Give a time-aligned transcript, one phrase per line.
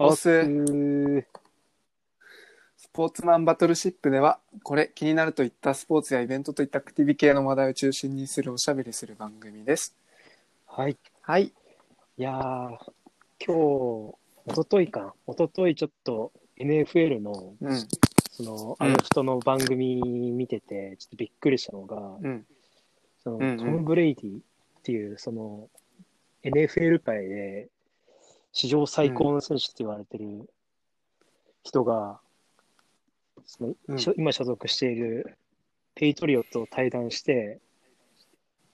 [0.00, 1.24] オスー
[2.76, 9.96] スポーツマンバトルシップではこれ気になるといったスポーツやイベントといったアクティビ系の話題を中心にするおしゃべりする番組です。
[10.68, 10.96] はい。
[11.22, 11.46] はい。
[11.46, 11.52] い
[12.16, 12.76] やー、今
[13.46, 14.18] 日、お
[14.54, 16.30] とといか、おとといちょっと
[16.60, 17.88] NFL の、うん。
[18.30, 18.86] その、うん。
[18.86, 22.46] アメフトの番組見てて、ちょっとびっくりしたのが、うん。
[23.24, 23.58] その、うんうん。
[23.58, 24.40] トム・ブレイディっ
[24.84, 25.68] ていう、その、
[26.44, 27.68] NFL 界で
[28.58, 30.50] 史上最高の選手って言われてる
[31.62, 32.18] 人が、
[33.46, 33.98] そのうん。
[34.16, 35.38] 今所属している
[35.94, 37.60] ペイトリオットを退団して、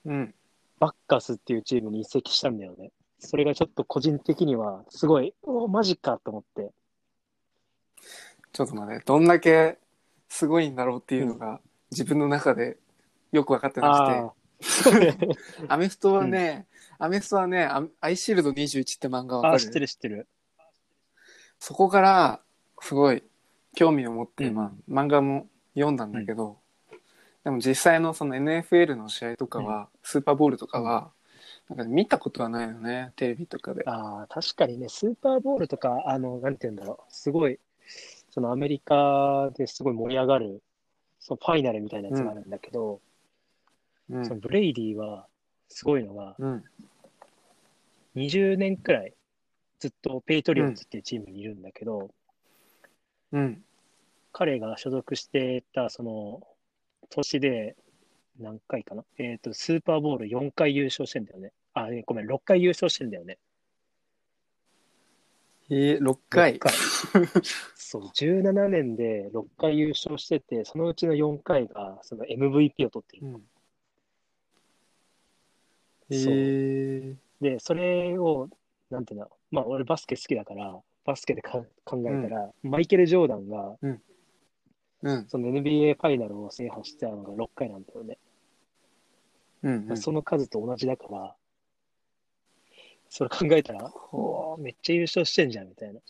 [0.03, 0.33] うん。
[0.79, 2.89] バッカスっていうチームに移籍したんだよね。
[3.19, 6.71] それがちょっと個人的には、すごい、おマジかと思って。
[8.53, 9.77] ちょっと待ってどんだけ
[10.29, 11.59] すごいんだろうっていうのが
[11.91, 12.77] 自分の中で
[13.31, 16.65] よく分かってなくて、あ アメフトはね、
[16.97, 20.27] アメフトはねアアイシールド21って漫画わあ、かあ知ってるる知ってる。
[21.59, 22.41] そこから
[22.81, 23.23] すごい
[23.75, 24.55] 興味を持って、うん。
[24.55, 26.57] まあ、漫画も読んだんだけど、
[27.43, 31.11] でも実際のその NFL の試合とかは、スーパーボールとかは、
[31.69, 33.83] なんか見たことはないよねテレビとかで。
[33.85, 37.59] ああ、確かにね、スーパーボールとか、あの、なんて言うんだろう、すごい、
[38.31, 40.61] そのアメリカですごい盛り上がる、
[41.19, 42.99] そのファイナルみたいなやつがあるんだけど、
[44.09, 44.25] うん。
[44.25, 45.27] そのブレイディは、
[45.69, 46.63] すごいのが、うん
[48.15, 49.13] 20年くらい、
[49.79, 52.09] ずっとペイトリオッツっていうチームにいるんだけど、
[53.31, 53.61] うん
[54.31, 56.41] 彼が所属してた、その、
[57.09, 57.77] 年で、
[58.37, 59.05] 何回かな？
[59.17, 61.53] えっ、と、スーパーボウル4回優勝してんだよね。
[61.73, 63.37] あ、えごめん、6回優勝してんだよね。
[65.69, 66.73] えー、6回6回
[67.75, 73.27] そう、17年で6回優勝してて、そのうちの4回がその MVP を取っている。
[73.27, 73.43] うん
[76.09, 78.49] えー、で、それを、
[78.89, 84.01] なんていうの、まあ、俺バスケ好きだから、バスケでか考えたら、マイケル・ジョーダンが、うん。
[85.27, 88.17] その NBA ファイナルを制覇したのが6回なんだよね。
[89.63, 89.97] うんうん。
[89.97, 91.35] その数と同じだから、
[93.09, 96.01] それ考えたら、おーめっちゃ優勝してんじゃん、みたいな。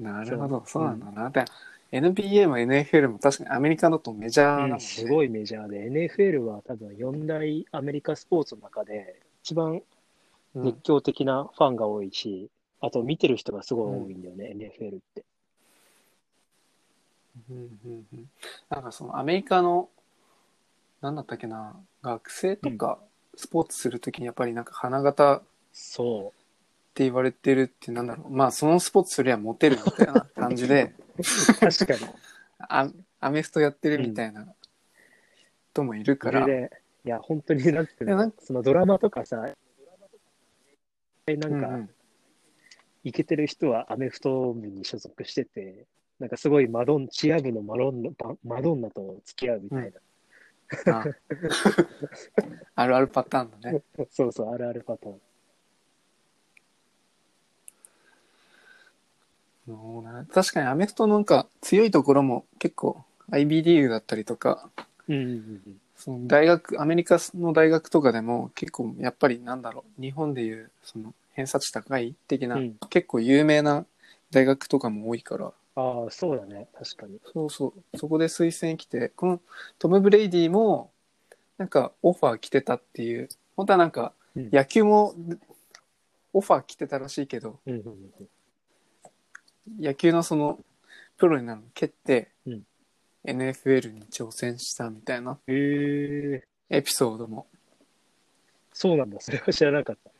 [0.20, 0.62] なるほど。
[0.64, 1.44] そ そううなんだな、で
[1.92, 9.82] NBA も NFL も確かにアメリカだとメジャーだもんね、すごいメジャーで、NFL は多分4大アメリカスポーツの中で一番
[10.56, 10.64] うん。
[10.64, 15.24] 熱狂的なファンが多いし、あと見てる人がすごい多いんだよね、NFL って。
[17.50, 18.30] うんうんうん。
[18.70, 19.90] なんかそのアメリカの
[21.02, 22.98] なんだったっけな学生とか
[23.36, 26.32] スポーツするときにやっぱりなんか花形ってそ
[26.96, 28.32] 言われてるってなんだろう。
[28.32, 30.94] まあそのスポーツすりゃモテるみたいな感じで。
[30.98, 31.02] う。
[31.16, 32.12] 確かに。
[32.58, 32.90] あ
[33.20, 34.46] アメフトやってるみたいな
[35.72, 38.08] 人もいるから、それで、いや、本当になんていうの？
[38.08, 41.90] いやなん、そのドラマとかさ、なんか、うんうん。
[43.04, 45.86] イケてる人はアメフト部に所属してて、
[46.18, 49.92] なんかすごいマドン、チア部のマロンママドンナと付き合うみたい
[50.86, 51.00] な。
[51.00, 51.04] あ。
[52.74, 53.82] あるあるパターンだね。
[54.10, 55.20] そうそう、あるあるパターン。
[59.66, 64.70] そうな確かにアメフトなんか強いところも結構 IB リーグだったりとか
[65.08, 72.76] うんうんうんその大学アメリカの大学とかでも結構やっぱりなんだろう日本でいうその偏差値高い的な、うん。
[72.88, 73.84] 結構有名な
[74.30, 75.52] 大学とかも多いから。
[75.74, 77.20] ああ、そうだね、確かに。
[77.32, 77.98] そうそう。
[77.98, 79.40] そこで推薦来てこの
[79.78, 80.90] トム・ブレイディも
[81.58, 84.50] なんかオファー来てたっていう本当はなんかうん。
[84.50, 85.14] 野球も
[86.32, 88.28] オファー来てたらしいけどうんうんうん
[89.78, 90.58] 野球のその
[91.16, 92.62] プロになるの蹴って、うん。
[93.26, 97.46] NFL に挑戦したみたいなへえ、エピソードも。
[98.72, 100.10] そうなんだ、それは知らなかった。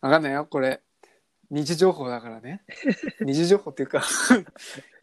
[0.00, 0.46] わかんないよ。
[0.46, 0.80] これ
[1.50, 2.62] 二次情報だからね。
[3.20, 4.04] 二次情報っていうか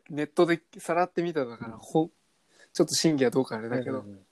[0.10, 2.12] ネットでさらってみただからほん
[2.74, 4.26] ちょっと真偽はどうかあれだけど、うんうんうん。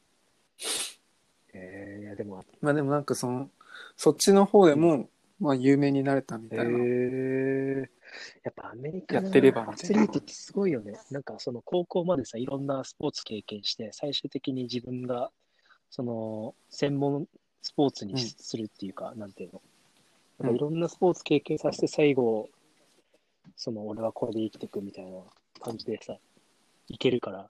[1.53, 3.49] えー、いやでも、まあでもなんかその
[3.97, 5.09] そっちの方でも、
[5.41, 7.79] まあ有名になれたみえたいな、ー、
[8.43, 10.93] やっぱアメリカのやってればみアたいなスリートってすごいよね。
[11.09, 15.31] なんかその高校までさ、いろんなスポーツ経験して、最終的に自分が
[15.89, 17.25] その専門
[17.63, 19.61] スポーツにしするっていうか、なんていうの。
[20.39, 22.49] なんかいろんなスポーツ経験させて最後、
[23.55, 25.21] その俺はこれで生きていくみたいな
[25.59, 26.17] 感じでさ、
[26.87, 27.49] いけるから。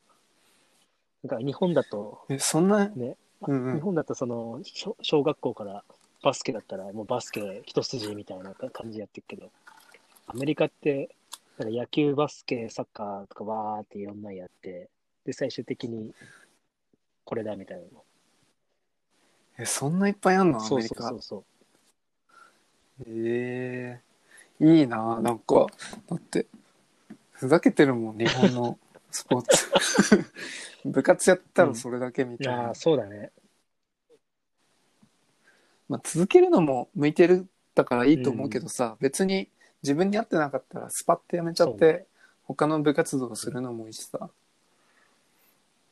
[1.23, 3.75] なんか日本だと、えそんなね、うんうん。
[3.75, 5.83] 日本だとその小小学校から
[6.21, 9.51] バスケだったらもうバスケ一筋みたいな感じやってるけど、
[10.27, 11.09] アメリカって
[11.57, 14.89] なんか野球、バスケ、サッカーとかわーっていろんなのやって、
[15.25, 16.13] で、最終的に
[17.25, 18.03] これだみたいなの。
[19.57, 20.59] えそんないっぱいあんの？
[20.59, 21.43] アそうメリカそうそうそう。
[23.07, 23.99] え
[24.59, 25.65] えいいななんか
[26.07, 26.45] だって
[27.31, 28.77] ふざけてるもん日本の
[29.09, 29.67] スポーツ
[30.85, 33.31] 部活やったらそれだけみたいな、ああ、そうだね。
[35.91, 39.49] まあ、続けるのも向いてるだからいいと思うけどさ、別に
[39.83, 42.05] 自分に合ってなかったらスパッてやめちゃって
[42.45, 44.29] 他の部活動をするのもいいしさ、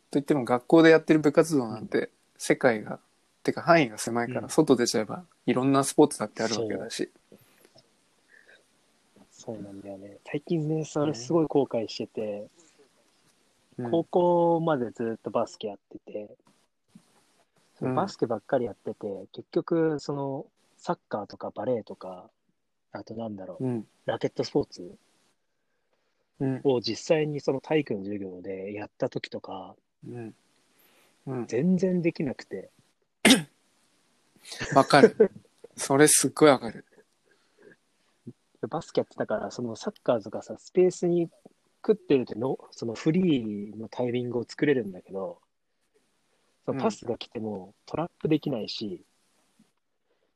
[0.10, 3.00] といっても学校でやってる部活動なんて世界が、
[3.44, 4.42] てか範囲が狭いかうん。
[4.44, 7.12] ら外出ちゃえばいろんなスポーツだってあるわけだし、
[9.32, 10.16] そうなんだよね。
[10.32, 12.48] 最近ね、それすごい後悔してて、
[13.78, 13.92] うん。
[13.92, 16.30] 高校までずっとバスケやってて、
[17.82, 20.46] バスケばっかりやってて、結局、その、
[20.78, 22.30] サッカーとかバレーとか、
[22.92, 23.88] あとなんだろう、うん。
[24.06, 24.98] ラケットスポーツ
[26.40, 26.62] うん。
[26.64, 29.76] を実際にその体育の授業でやった時とか、
[30.08, 30.36] うん。
[31.28, 31.48] うん。
[31.48, 32.72] 全然できなくて、
[34.74, 35.32] わかる。
[35.76, 36.86] それすっごいわかる。
[38.68, 41.30] バスケやってたから、そのサッカーとかさ、スペースに
[41.86, 45.40] 食ってるとの、そのフリーのタイミングを作れるんだけど、
[46.70, 49.04] そのパスが来てもトラップできないし、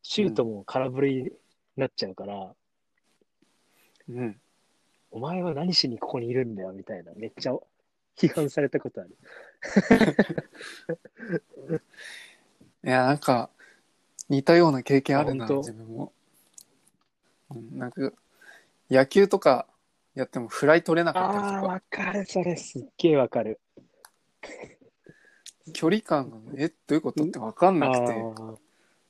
[0.01, 1.29] シュートも空振りに
[1.77, 2.55] なっちゃうから、
[4.09, 4.41] うん。
[5.11, 7.53] お前は何しにここにいるんだよみたいな、めっちゃ
[8.17, 9.15] 批判されたことある。
[12.83, 13.51] いやなんか
[14.27, 16.11] 似たような経験あるな自分も、
[17.51, 18.11] うん、なんか
[18.89, 19.67] 野球とか
[20.15, 23.59] やってもフライ取れなかったりああ、とかわかる、それすっげえわかる。
[25.71, 28.13] 距離感がえどういうことって分かんなくて。
[28.13, 28.53] あ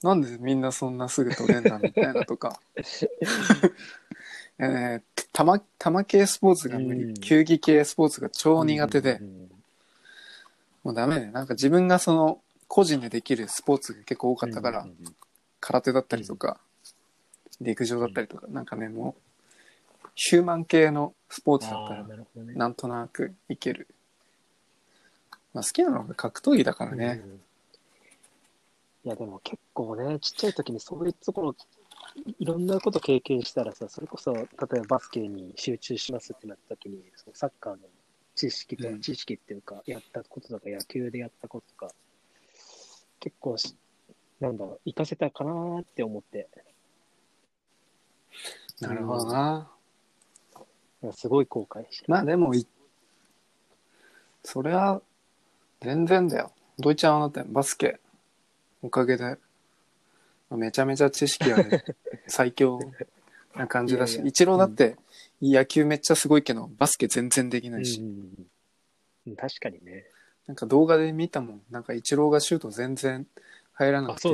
[0.03, 2.59] なんでみんなそんなすぐ取れんだみたいなとか。
[4.59, 5.01] えー、
[5.33, 7.13] 球球系スポーツが無理、うん。
[7.15, 9.49] 球技系スポーツが超苦手で、うんうん
[10.83, 15.15] もうダメねなんか自分がその個人でできるスポーツが結構多かったから、うん
[15.65, 16.59] 空手だったりとか、
[17.61, 19.15] 陸上だったりとか、なんかねも
[20.03, 22.25] うヒューマン系のスポーツだったら。
[22.35, 23.87] なんとなくいける、
[25.53, 27.41] まあ、好きなのが格闘技だからね、うん
[29.05, 31.55] いや、でも結構ね、ちっちゃい時にそういうところ、
[32.39, 34.45] いろんなこと経験したらさ、それこそ、例え
[34.79, 37.79] ばバスケに集中しますってなった時に、そのサッカーの
[38.35, 39.01] 知識と、うん。
[39.01, 41.93] 知識っていうか、やったこととか、野球でやったこととか、
[43.19, 43.75] 結構し、
[44.39, 46.47] なんだろう、活かせたかなーって思って、
[48.79, 49.69] なるほどな、
[51.01, 51.11] なん。
[51.11, 52.05] かすごい後悔してる。
[52.07, 52.65] まあでもい
[54.45, 55.01] それは
[55.83, 56.51] 全然だよ。
[56.79, 57.99] ドイちゃんはだってバスケ
[58.81, 59.37] おかげで
[60.49, 61.83] めちゃめちゃ知識ある
[62.27, 62.79] 最強
[63.55, 64.29] な感じだしいやいや。
[64.29, 64.97] イチローだって
[65.41, 68.47] 野球めっちゃすごいけどバスケ全然できないし、うんうん
[69.27, 70.05] うん、確かにね。
[70.47, 71.61] なんか動画で見たもん。
[71.69, 73.25] なんかイチローがシュート全然
[73.73, 74.29] 入らなあ、くて。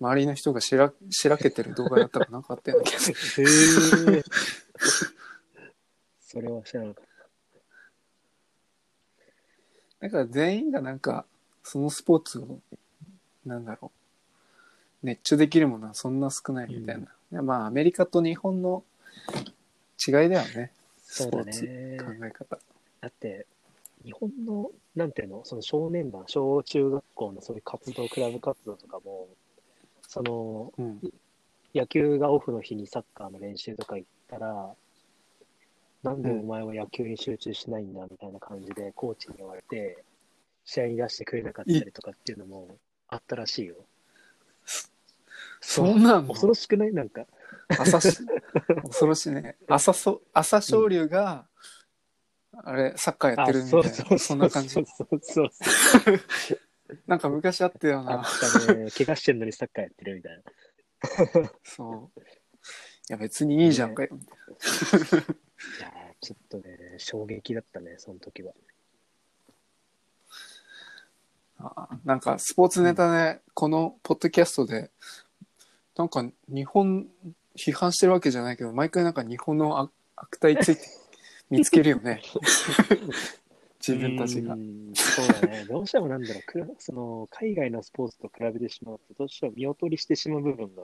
[0.00, 3.48] 周りの人がしらしらけてる動画だったかなんかあったような気がする。
[4.12, 4.22] へえ。
[6.20, 7.07] それは知らなかっ
[10.00, 11.24] だから全員がなんか
[11.62, 12.58] そのスポーツを
[13.46, 13.90] なんだろ
[15.02, 15.06] う。
[15.06, 18.82] 熱中できるものはそんな少ないみたいな、いやまあアメリカと日本の
[20.06, 20.72] 違いだよね。
[21.06, 21.24] た。
[21.24, 21.96] そうだスポーツね。
[21.98, 22.58] 考え方。
[23.00, 23.46] だって、
[24.04, 29.28] 日本の、なんていうの、その少年団、小中学校のそういう活動、クラブ活動とかも、
[30.06, 31.00] その、うん。
[31.74, 34.74] 野球がオフの日にサッカーの練習とか行ったら、
[36.02, 40.04] なんでお前は野球に集中しないんだみたいな感じでコーチに言われて、
[40.64, 42.76] 試合に出してくれなかったりとかっていうのも
[43.08, 43.74] あったらしいよ。
[45.60, 46.28] そんなの？
[46.28, 46.92] 恐ろしくない？
[46.92, 47.26] なんか。
[47.78, 48.18] 朝し
[48.84, 51.46] 恐ろしいね朝そ朝青龍が、
[52.52, 55.50] あれサッカーやってるみたいなそそんな感じそうそうそう。
[57.06, 58.24] なんか昔あったよあなっ
[58.66, 58.90] たね。
[58.90, 60.42] 怪我してんのにサッカーやってるみたい
[61.42, 61.50] な。
[61.64, 62.22] そうい
[63.08, 64.18] や別にいいじゃんかよ、
[65.78, 68.52] いやーちょっとね、衝撃だったね、その時は。
[71.60, 74.90] あなんかスポーツネタで、このポッドキャストで、
[75.96, 77.08] なんか日本
[77.56, 80.82] 批判してるわけじゃないけど、毎回なんか日本の悪悪態ついて
[81.50, 82.22] 見つけるよね。
[83.86, 84.56] 自分たちがう。
[84.56, 85.64] んそうだね。
[85.64, 90.82] どうしてもなんだろうその、海外のスポーツと比べてしまうと、どうしても見劣りしてしまう部分が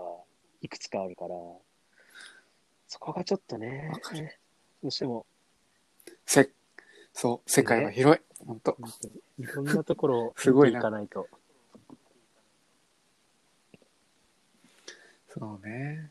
[0.63, 1.35] いくつかあるから、
[2.87, 3.91] そこがちょっとね
[4.85, 5.27] わかる、どうしても、
[6.27, 6.51] せ
[7.13, 8.23] そう、世界は広い。
[8.47, 8.77] 本当
[9.39, 11.29] いろんなところを すごいな見ていかないと。
[15.29, 16.11] そうね。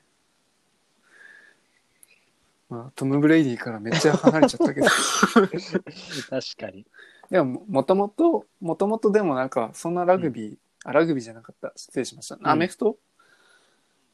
[2.70, 4.88] まあ、トム・ブレイディからめっちゃ離れちゃったけど。
[6.30, 6.86] 確かに。
[7.30, 11.72] でも、もともと、もともとでもなんか、そんなラグビー、あ、ラグビーじゃなかった。
[11.76, 12.36] 失礼しました。
[12.36, 12.98] んアメフト、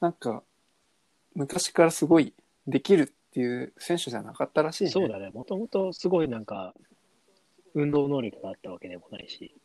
[0.02, 0.44] なんか、
[1.36, 2.34] 昔からすごい
[2.68, 4.90] できるっていう選手じゃなかったらしいね。
[4.90, 5.30] そうだね。
[5.30, 6.74] もともとすごいなんか、
[7.76, 9.56] 運動能力があったわけでもないし、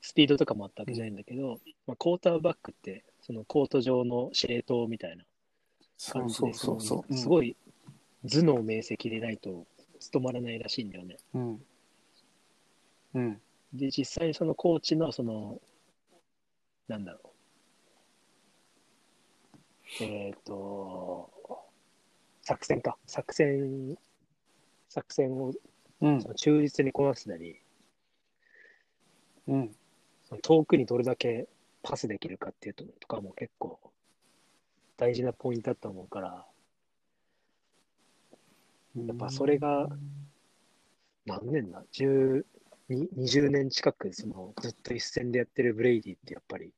[0.00, 5.24] スピードとかもあったわけじゃないんだけど、まあ、クォーターバックって、そのコート上の司令塔みたいな
[6.10, 7.14] 感じで、そうそうそう。
[7.14, 7.56] すごい
[8.24, 9.66] 頭脳明晰でないと
[10.00, 11.16] 務まらないらしいんだよね。
[11.34, 11.62] うん。
[13.14, 13.40] うん。
[13.74, 15.60] で、実際にそのコーチの、その、
[16.86, 17.20] なんだろ
[20.00, 20.04] う。
[20.04, 21.30] えっ、と、
[22.48, 22.96] 作戦か。
[23.06, 23.98] 作戦、
[24.88, 25.52] 作戦を
[26.00, 26.28] うんそ。
[26.28, 27.60] の忠実にこなすなり、
[29.48, 29.76] うん。
[30.24, 31.46] その遠くにどれだけ
[31.82, 33.78] パスできるかっていうととかも結構
[34.96, 36.46] 大事なポイントだと思うから、
[38.96, 39.86] やっぱそれが
[41.26, 42.46] 何年だ ?10、
[42.88, 46.72] に20年近くそのずっと一戦でやってるブレイディってやっぱり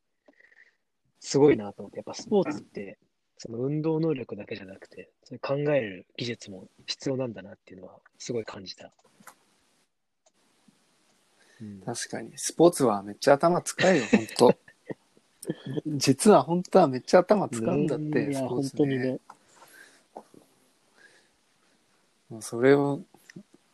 [1.20, 2.98] すごいなと思って、やっぱスポーツって
[3.42, 8.90] その運動能力だけじゃなくて、そ考える技術も必要なんだなっていうのはすごい感じた。
[11.62, 12.32] うん確かに。
[12.36, 14.54] スポーツはめっちゃ頭使うよ、本当
[15.96, 19.20] 実は本当はめっちゃ頭使うんだって、スポーツ本当にね。
[22.28, 23.00] もうそれを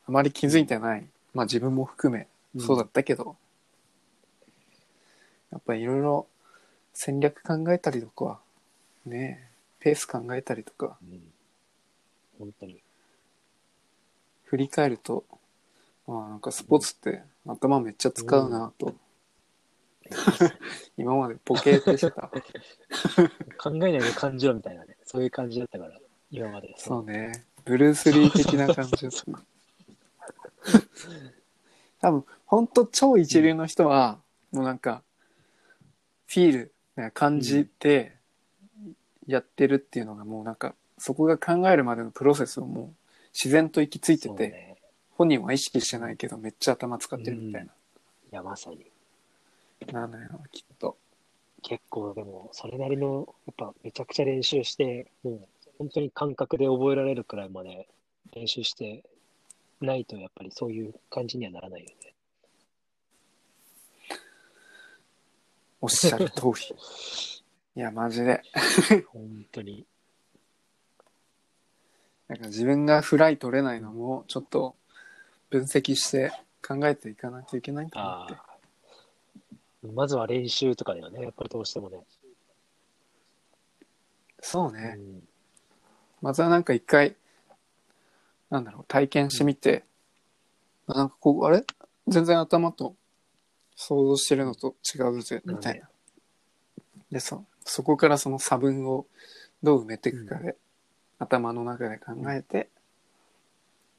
[0.07, 1.09] あまり気づいてない。
[1.35, 3.37] まあ自分も含め、そうだったけど、
[5.51, 6.29] やっぱりいろいろ
[6.93, 8.41] 戦略考えたりとか、
[9.05, 9.46] ねえ
[9.87, 11.21] ペース考えたりとか、うん
[12.41, 12.83] 本当に。
[14.45, 15.25] 振り返ると、
[16.09, 18.97] まあなんかスポーツって頭めっちゃ使うなと、
[20.99, 22.33] 今までポケーってしてた。
[23.59, 26.01] 考えないで感じろみたいなね、そういう感じだったから、
[26.33, 26.75] 今まで。
[26.77, 27.45] そうね。
[27.65, 29.37] ブルース・リー的な感じですね。
[32.01, 35.05] 多分、ほんと超一流の人は、もうなんか、
[36.27, 38.16] フィール、ね感じて
[39.27, 42.95] やってるっていうのがもうなんか、そこが考えるまでのプロセスをもう
[43.33, 44.77] 自然と行き着いてて、そうね。
[45.11, 47.69] 本人は意識してないけどめっちゃ頭使ってるみたいい
[48.31, 48.87] や、まさに。
[49.93, 50.07] な。
[50.07, 50.97] なのよ、きっと。
[51.63, 57.89] 結構でも、それなりの、やっぱめちゃくちゃ練習して、もう本当に感覚で覚えられるくらいまで
[58.35, 59.05] 練習して
[59.81, 62.15] ないと、やっぱりそういう感じにはならないよね。
[65.81, 66.77] おっしゃる通り。
[67.77, 68.43] いや、マジで。
[69.13, 69.87] 本当に。
[72.29, 74.75] なんか自分がフライ取れないのも、ちょっと
[75.51, 76.33] 分析して
[76.67, 79.89] 考えていかないといけないんだなって。
[79.93, 82.05] まずは練習とかだよね、やっぱりどうしてもね。
[84.41, 84.95] そうね。
[84.97, 85.29] うん
[86.23, 87.15] まずはなんか一回、
[88.49, 89.85] なんだろう、体験してみて、
[90.87, 91.65] あなんかこう、あれ？
[92.09, 92.97] 全然頭と
[93.77, 95.89] 想像してるのと違うぜ、みたいな。
[97.11, 99.07] で、そ、そこからその差分を
[99.63, 100.57] どう埋めていくかで、
[101.19, 102.69] 頭の中で考えて、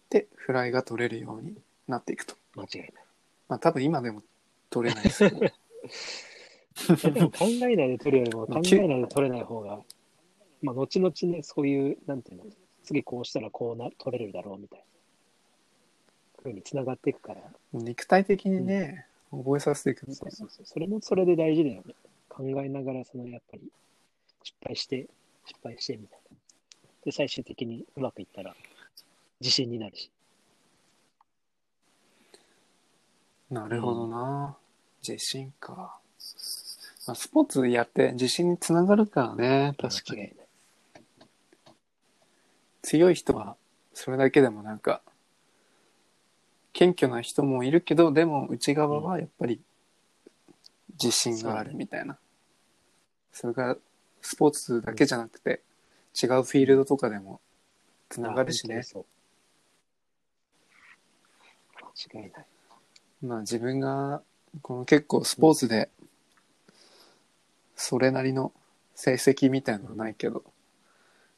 [0.09, 1.55] で、フライが取れるように
[1.87, 2.35] なっていくと。
[2.55, 2.93] 間違いない。
[3.49, 4.23] まあ多分今でも
[4.69, 5.39] 取れないですけど、
[7.11, 9.81] でも考えないで取るよりも考えないで取れない方が、
[10.61, 12.45] まあ、後々ね、そういう、なんていうの、
[12.83, 17.41] 次こうしたらこうな取れるだろうみたいな、ふうに繋がっていくから、
[17.73, 20.31] 肉体的にね、覚えさせていくみたいな。
[20.31, 21.93] そうそうそう、それもそれで大事だよね。
[22.37, 23.63] 考えながら、そのやっぱり、
[24.43, 25.07] 失敗して、
[25.45, 26.37] 失敗してみたいな。
[27.05, 28.55] で、最終的にうまくいったら、
[29.41, 30.11] 自信になるし。
[33.49, 34.55] なるほどな、
[35.01, 35.97] 自信か。
[37.07, 40.31] まあ、スポーツやって自信につながるからね、確かに。
[42.83, 43.57] 強い人は
[43.93, 45.01] それだけでもなんか、
[46.73, 49.59] 謙虚な人もいるけど、でも内側はやっぱり
[51.01, 52.19] 自信があるみたいな。
[53.39, 53.77] それが
[54.19, 55.61] スポーツだけじゃなくて、
[56.19, 57.39] 違うフィールドとかでも
[58.09, 58.81] つながるしね。
[58.83, 59.01] 間
[62.23, 62.45] 違いない。
[63.21, 64.23] まあ自分が
[64.63, 65.91] この結構スポーツで
[67.75, 68.51] それなりの
[68.95, 70.43] 成績みたいなのはないけど、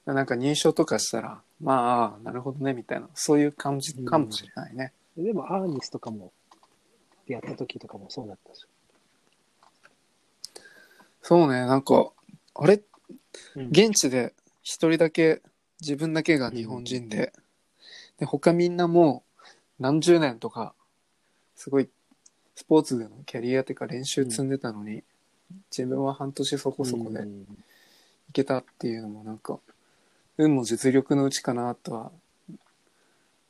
[0.06, 6.32] なんか入賞とかしたらまあなるほどねみたいなそういう感じかもしれないね、でも、アーニスとかも、
[7.28, 8.66] やった時とかもそうだったし。
[11.22, 12.12] そうねなんか
[12.56, 12.82] あれ？
[13.56, 13.68] うん。
[13.68, 15.42] 現地で一人だけ
[15.82, 17.34] 自分だけが日本人で,、
[18.20, 19.44] で他みんなもう
[19.80, 20.74] 何十年とか
[21.56, 21.88] すごい
[22.56, 25.04] スポーツでのキャリアっていうか練習積んでたのに、
[25.72, 27.46] 自分は半年そこそこでうん
[28.30, 29.58] いけたっていうのもなんか
[30.38, 32.12] 運も実力のうちかなとは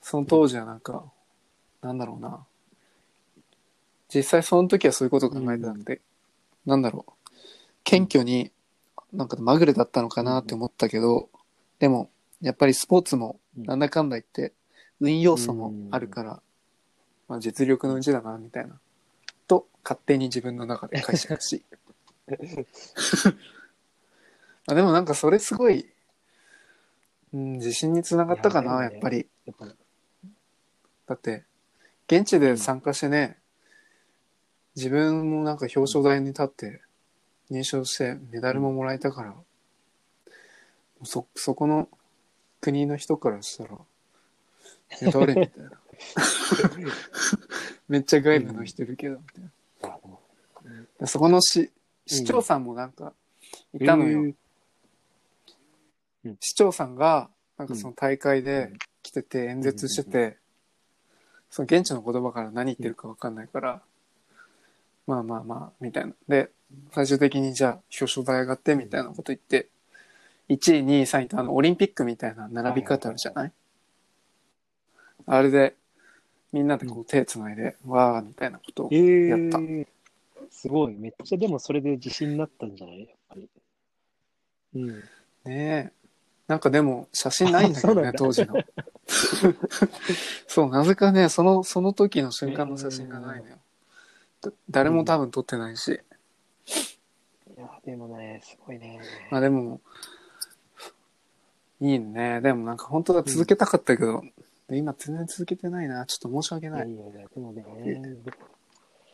[0.01, 1.03] その当時はなんか、
[1.81, 2.45] なんだろうな。
[4.13, 6.01] 実際その時はそういうことを考えてたんで、
[6.65, 7.11] なんだろう
[7.83, 8.51] 謙虚に
[9.13, 11.29] なんかまぐれだったのかなって思ったけど、
[11.79, 12.09] でも、
[12.41, 14.53] やっぱりスポーツもうんなんだかんだ言って、
[14.99, 16.41] 運要素もあるから、
[17.27, 18.79] まあ実力のうちだな、みたいな。
[19.47, 21.63] と、勝手に自分の中で解釈し。
[24.67, 25.89] あでもなんかそれすごい、
[27.33, 28.83] うん、自信につながったかな。
[28.83, 29.27] やっぱり
[31.09, 31.43] だって、
[32.05, 33.39] 現地で参加してね、
[34.75, 36.81] 自分もなんか表彰台に立って、
[37.49, 39.35] 入賞してメダルももらえたから、
[41.03, 41.89] そ、そこの
[42.61, 43.77] 国の人からしたら、
[45.01, 45.71] え、誰みたいな。
[47.87, 49.49] めっちゃ外部の人いるけど、みたいな。
[49.81, 50.21] あでも
[50.99, 51.71] でそこの市、
[52.05, 53.13] 市長さんもなんか、
[53.73, 54.25] いたのよ。
[54.25, 54.35] へー
[56.41, 58.77] 市長さんが、なんかその大会うでん。
[59.01, 60.37] 来てて演説してて、
[61.49, 63.81] その現地の言葉から何言ってるか分かんないから、
[65.09, 66.13] まあまあまあ、みたいな。
[66.27, 66.51] で、
[66.91, 69.69] 最終的にじゃあ表彰台上がってみたいなこと言って、
[70.49, 73.51] 1位、2位、3位とあのオリンピックみたいな並び方あるじゃない？
[75.25, 75.75] あれで、
[76.51, 79.59] みんなでこう手つないで、わーみたいなことをえー、やった
[80.51, 80.95] すごい。
[80.95, 82.99] めっちゃでもそれで自信になったんじゃない？
[82.99, 83.49] やっぱり。
[84.75, 84.87] うん。
[84.89, 85.03] ね
[85.45, 85.91] え。
[86.47, 88.53] なんかでも写真ないんだけどね、当時の。
[90.47, 93.55] そう、なぜかね、その、その時の瞬間の写真がないのよ。
[93.55, 93.59] だ
[94.69, 95.99] 誰も多分撮ってないし。
[97.57, 98.99] いや、でもね、すごいね。
[99.31, 99.81] まあでも、
[101.81, 102.41] いいね。
[102.41, 104.23] でもなんか本当は続けたかったけど、
[104.67, 106.05] で今全然続けてないな。
[106.05, 106.89] ちょっと申し訳ない。
[106.89, 107.63] いやいやいや、でもね、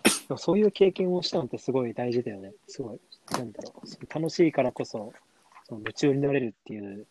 [0.04, 2.54] でもそういう経験をしたのってすごい大事だよね。
[2.68, 3.00] すごい、
[3.32, 4.14] なんだろう。
[4.14, 5.14] 楽しいからこそ、
[5.68, 7.06] その夢中になれるっていう、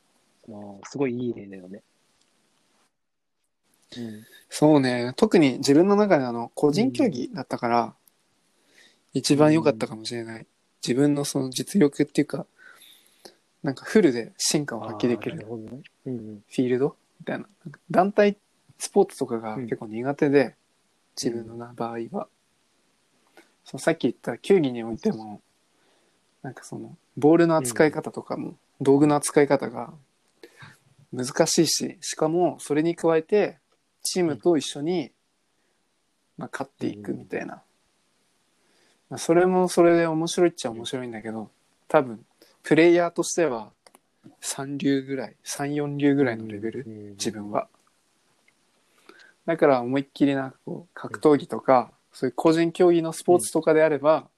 [0.44, 1.82] そのすごいいい例だよね。
[3.96, 4.24] うん。
[4.48, 5.12] そうね。
[5.16, 7.94] 特に自分の中であの、個人競技だったから、
[9.14, 10.46] 一番良かったかもしれない。
[10.86, 12.46] 自分のその実力っていうか、
[13.62, 15.46] なんかフルで進化を発揮できるるね。
[16.04, 16.44] うんうん。
[16.46, 17.46] フィールドみたいな。
[17.64, 18.36] な団体
[18.78, 20.56] スポーツとかが結構苦手で、
[21.16, 22.28] 自分のな場合は。
[23.64, 25.40] そのさっき言った球技においても、
[26.42, 29.94] なんかその、ボールの扱い方とかも、道具の扱い方が
[31.12, 33.58] 難しいし、しかもそれに加えて、
[34.02, 35.12] チームと一緒に、
[36.36, 37.62] まあ、勝っていくみたいな。
[39.10, 41.50] まあ、それもそれで面白いっちゃ面白いんだけど、
[41.88, 42.24] 多分、
[42.62, 43.70] プレイヤーとしては、
[44.40, 47.68] 3流ぐらい、3、4流ぐらいのレベル、うん自分は。
[49.46, 54.28] だから思いっきりなんかこう、格闘技とか、そういう個人競技のスポーツとかであれば、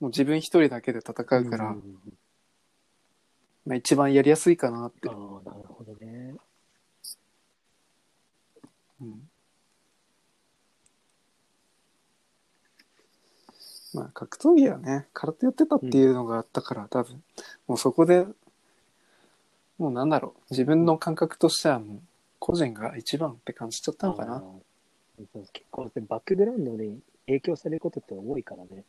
[0.00, 1.76] もう自分一人だけで戦うから、
[3.64, 5.12] まあ一番やりやすいかなってあ。
[5.12, 5.14] あ、
[5.48, 6.34] なるほどね。
[9.00, 9.28] うん
[13.94, 17.22] まあ格闘技はね、空手やってたっていうのがあったから、多分、
[17.66, 18.26] もうそこで、
[19.78, 22.00] もうなんだろう、自分の感覚としてはもう、
[22.38, 24.42] 個人が一番って感じちゃったのかな。
[25.52, 28.84] 結構バックグラウンドに影響されることって多いからね。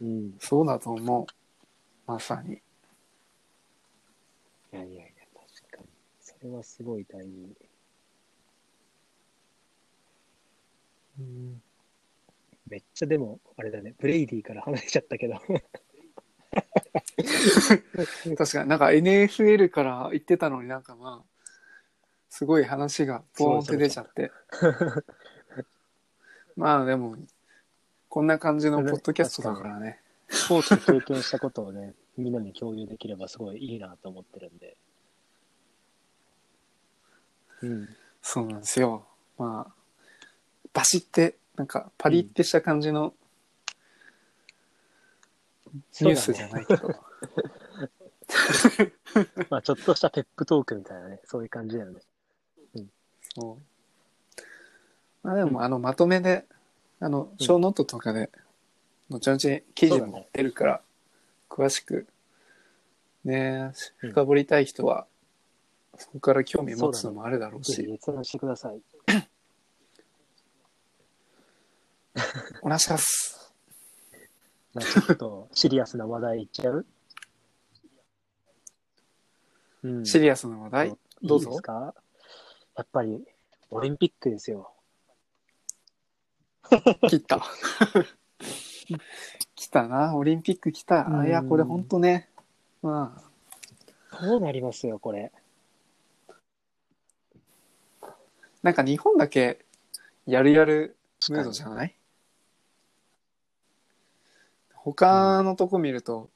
[0.00, 0.34] うん。
[0.38, 1.26] そうだと思う。
[2.06, 2.54] まさに。
[2.54, 2.58] い
[4.72, 5.88] やいやいや、確かに。
[6.20, 7.56] それはすごい大事。
[12.72, 15.34] めっちゃでも、あれだね、ブレイディから離れちゃったけど。
[18.38, 21.26] 確かになんか NFL から言ってたのになんかまあ、
[22.30, 24.32] すごい話がポーンって出ちゃって。
[26.56, 27.16] まあでも、
[28.08, 30.00] こんな感じのポッドキャストだからね。
[30.30, 34.78] スポーツで経験したことをね、 みんなに共有できればすごいいいなと思ってるんで。
[37.60, 37.88] うん。
[38.22, 39.06] そうなんですよ。
[39.36, 39.74] まあ、
[40.72, 43.14] バシって、なんかパリってした感じの
[46.00, 46.88] ニュースじゃないけど。
[49.50, 52.00] まあちょっとしたペップトークみたいなね、そういう感じだよね。
[53.34, 53.62] そう。
[55.22, 56.44] まあでも、あの、まとめで、
[57.00, 58.30] あの、ショーノートとかで、
[59.10, 60.82] 後々記事も出るから、
[61.48, 62.06] 詳しく、
[63.24, 65.06] ね、うん深掘りたい人は、
[65.96, 68.80] そこから興味持つのもあるだろうし、閲覧してください。
[72.62, 73.52] お願いします。
[74.74, 76.86] まあちょっとシリアスな話題いっちゃう？
[79.84, 80.06] うん。
[80.06, 81.94] シリアスな話題、どうぞいいですか？
[82.76, 83.22] やっぱり、
[83.70, 84.72] オリンピックですよ。
[87.08, 87.42] 切った。
[89.54, 91.20] 来たな、オリンピック来た。
[91.20, 92.28] あいや、うんこれほんとね、
[92.82, 93.22] ま
[94.10, 95.32] あ、どうなりますよ、これ？
[98.62, 99.64] なんか日本だけ
[100.24, 100.96] やるやる
[101.28, 101.94] ムードじゃない？
[104.84, 106.28] 他のとこ見ると、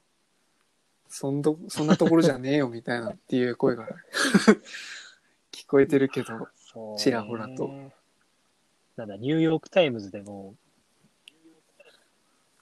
[1.09, 3.89] そんどそんなところじゃねえよみたいなっていう声が
[5.51, 6.49] 聞こえてるけど、
[6.97, 7.69] ちらほらと。
[8.97, 10.55] なんだ、ニューヨークタイムズでも、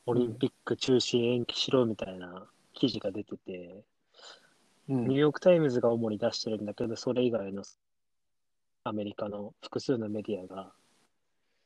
[0.06, 3.84] オリンピック中止延期しろみたいな記事が出てて、
[4.88, 7.62] うんニューヨークタイムズが主に出してるんだけど、それ以外の
[8.84, 10.72] アメリカの複数のメディアが、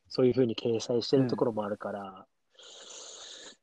[0.08, 2.26] そういうふうに掲載してるところもあるから、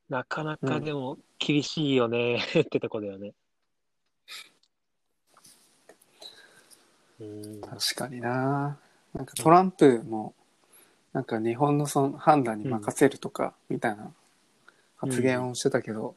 [0.10, 3.34] なかなかでも厳しいよね ってとこだよね。
[7.20, 7.62] うん。
[7.62, 8.78] 確かにな。
[9.14, 10.36] なんかトランプも
[11.14, 14.14] なんか日本のその判断に任せるとかみたいな
[14.98, 16.16] 発言をしてたけど、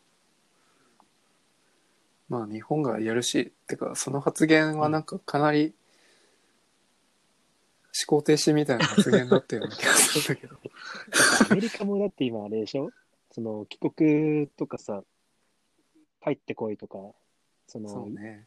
[2.29, 5.73] まあ日本がやるしってかその発言はなんかかなり
[8.07, 10.55] 思考停止みたいな発言だったような気がするんだけど。
[10.55, 12.91] なんかアメリカもだって今あれでしょ？
[13.39, 15.05] その帰国とかさ、
[16.25, 16.99] 帰ってこいとか、
[17.69, 18.47] その、そうね。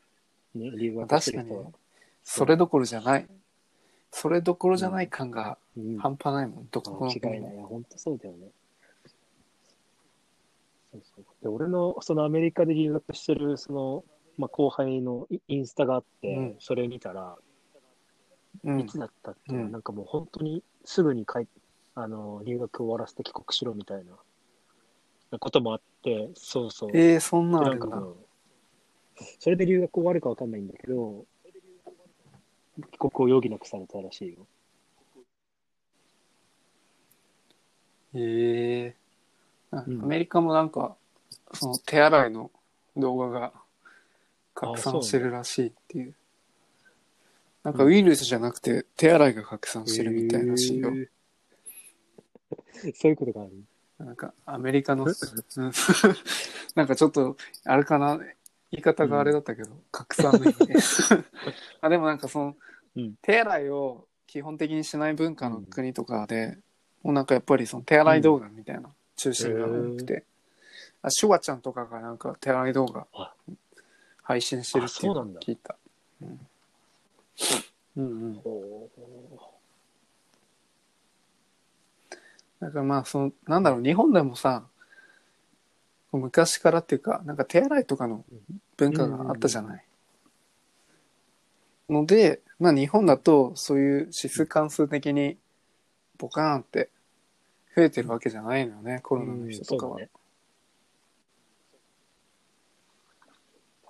[0.53, 1.63] ね、留学してる人は。
[1.63, 1.77] 確
[2.23, 3.25] それどころじゃない。
[4.11, 7.47] それどころじゃない感がうん、半端ないもんどこの違い国も。
[7.47, 7.63] ない。
[7.63, 8.47] 本当そうだよね。
[10.91, 11.25] そうそう。
[11.41, 14.03] で俺のそのアメリカで留学してるその、
[14.37, 16.55] まあ、後輩のイインスタがあって、うん。
[16.59, 17.37] それ見たら、
[18.65, 18.81] うん。
[18.81, 19.71] いつだったっけ、うん。
[19.71, 21.45] なんかもう本当にすぐに帰っ
[21.95, 24.11] あの留学終わらせて帰国しろみたいな
[25.39, 26.89] こともあって、そうそう。
[26.93, 28.03] えー、そんなんあるんだ。
[29.39, 31.25] それで留学終わるかわかんないんだけど、
[32.91, 34.47] 帰国を余儀なくされたらしいよ。
[38.13, 38.95] へえ
[39.71, 40.01] アうん。
[40.07, 40.95] メリカもなんか
[41.53, 42.51] その手洗いの
[42.97, 43.53] 動画が
[44.53, 46.15] 拡散してるらしいっていう。
[47.63, 51.07] なんかウイルスじゃなくて手洗いが拡散してるみたいらしいよ、へー。
[52.95, 53.51] そういうことがある。
[54.03, 55.13] なんかアメリカのうん
[56.75, 58.19] なんかちょっとあれかな。
[58.71, 60.65] 言い方があれだったけど、拡散の意味。
[60.65, 60.75] で
[61.81, 62.55] あでもなんかその、
[62.95, 63.15] うん。
[63.21, 66.57] 手洗いを基本的にしない文化の国とかで、
[67.03, 70.23] もうなんかやっぱりその手洗い動画みたいな中心が多くて、
[71.01, 73.33] あシュワちゃんとかがなんか手洗い動画あ
[74.23, 75.75] 配信してるっていう聞いた。
[76.21, 76.47] うん。
[77.97, 78.01] う。
[78.01, 78.33] んうん。
[78.35, 78.79] ほ
[82.61, 84.63] だからまあそのなんだろう日本でもさ
[86.11, 88.23] 昔からっていうかなんか手洗いとかの
[88.77, 89.85] 文化があったじゃない。
[91.89, 95.37] のでまあ日本だとそういう指数関数的に
[96.17, 96.89] ボカーンって
[97.75, 99.97] 増えてるわけじゃないのよねコうロナの人とかは。
[99.97, 100.09] うん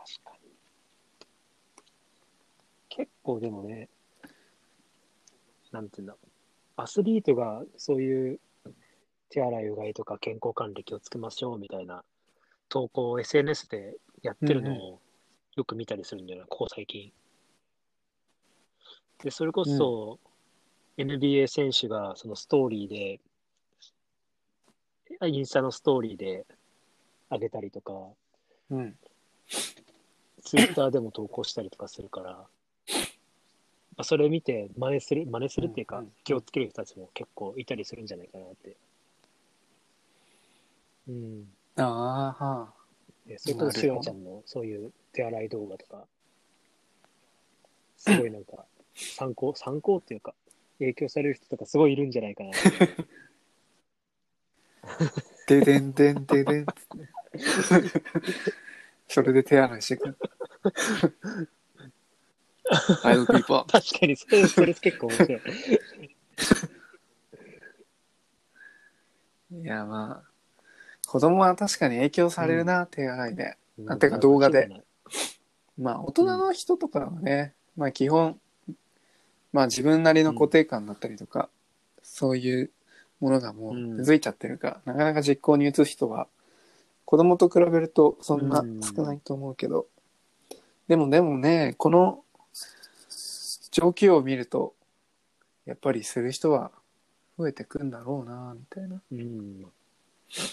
[0.04, 0.50] 確かに。
[2.90, 3.88] 結構でもね、
[5.72, 6.16] なんていうんだ、
[6.76, 8.40] アスリートがそういう
[9.32, 12.04] 手洗いうがいとか健康管理気をつけましょうみたいな
[12.70, 15.00] 投稿を SNS でやってるのを
[15.56, 17.12] よく見たりするんだよな、ここ最近。
[19.24, 20.20] で、それこそ、
[20.98, 23.20] NBA 選手がそのストーリーで、
[25.28, 26.46] インスタのストーリーで
[27.30, 27.94] 上げたりとか、
[28.70, 28.96] うん
[30.44, 32.48] ツイッターでも投稿したりとかするから、ま
[33.98, 38.76] あ、それを見て真似する、真似するっていうか気をつける人たちも結構いたりするんじゃないかなって。
[41.08, 41.46] うん。
[41.78, 42.74] ああはあ
[43.26, 46.06] でそれこそシュワちゃんのそういう手洗い動画とか、
[47.98, 50.34] すごいなんか、 参考、参考っていうか、
[50.80, 52.62] 影響される人とかすごいいるんじゃないかなって。
[55.48, 56.66] ででんでんででん
[59.08, 60.18] それで手洗いしてくる。
[63.04, 63.66] アイドルピーポー。
[63.66, 65.42] 確かにそれ、それ結構面白い。
[69.54, 70.31] いやまあ
[71.12, 73.58] 子供は確かに影響されるな、手洗いで。
[73.86, 74.70] あてか動画で。
[75.78, 78.40] まあ大人の人とかはね、まあ基本
[79.52, 81.50] まあ自分なりの固定観だったりとか、
[82.02, 82.72] そういう
[83.20, 83.98] ものがもううん。
[83.98, 86.30] 根付いちゃってるから、なかなか実行に移す人は
[87.04, 88.80] 子供と比べるとそんなうん。
[88.82, 89.88] 少ないと思うけど、
[90.88, 92.24] でもでもねこの
[93.70, 94.76] 状況を見ると
[95.66, 96.72] やっぱりする人は
[97.38, 99.02] 増えてくんだろうなみたいな。
[99.12, 99.66] うん。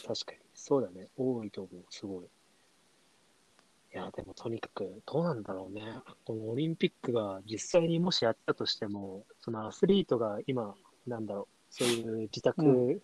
[0.05, 0.48] 確かに。
[0.61, 1.07] そうだね。
[1.17, 1.85] 多いと思う。
[1.89, 2.25] すごい。
[2.25, 5.83] いや、でもとにかく、どうなんだろうね。
[6.27, 10.75] このオリンピックが実際にもしやったとしても、そのアスリートが今、
[11.07, 13.01] なんだろう、そういう自う宅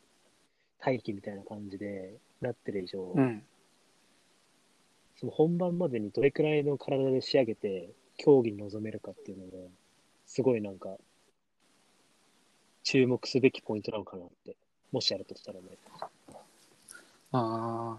[0.84, 3.42] 待機みたいな感じでなってる以上、うん。
[5.16, 9.70] その本番までにどれくらいの体で仕上げて、競技に臨めるかっていうのも、
[10.26, 10.98] すごいなんか、
[12.82, 14.56] 注目すべきポイントなのかなって、
[14.90, 15.66] もしやるとしたらね。
[17.34, 17.98] あ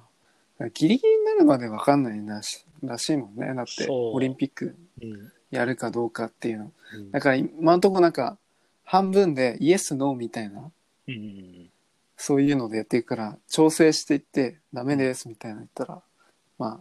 [0.59, 0.69] あ。
[0.73, 5.31] ギリギリになるまで分かんないなしらしいもんねだってそうオリンピックうん。
[5.51, 8.37] やるかどうかっていうのうんだから今のところなんか
[8.83, 10.71] 半分でイエスノーみたいな
[11.07, 11.69] うん。
[12.17, 16.01] そういうのでやっていくから調整していってダメですみたいなの言ったら
[16.57, 16.79] まあ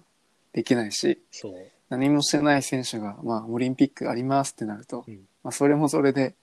[0.53, 1.55] できないしそう。
[1.91, 6.35] 何もしてない選手がまあオリンピックありますってなると、うんまあそれもそれで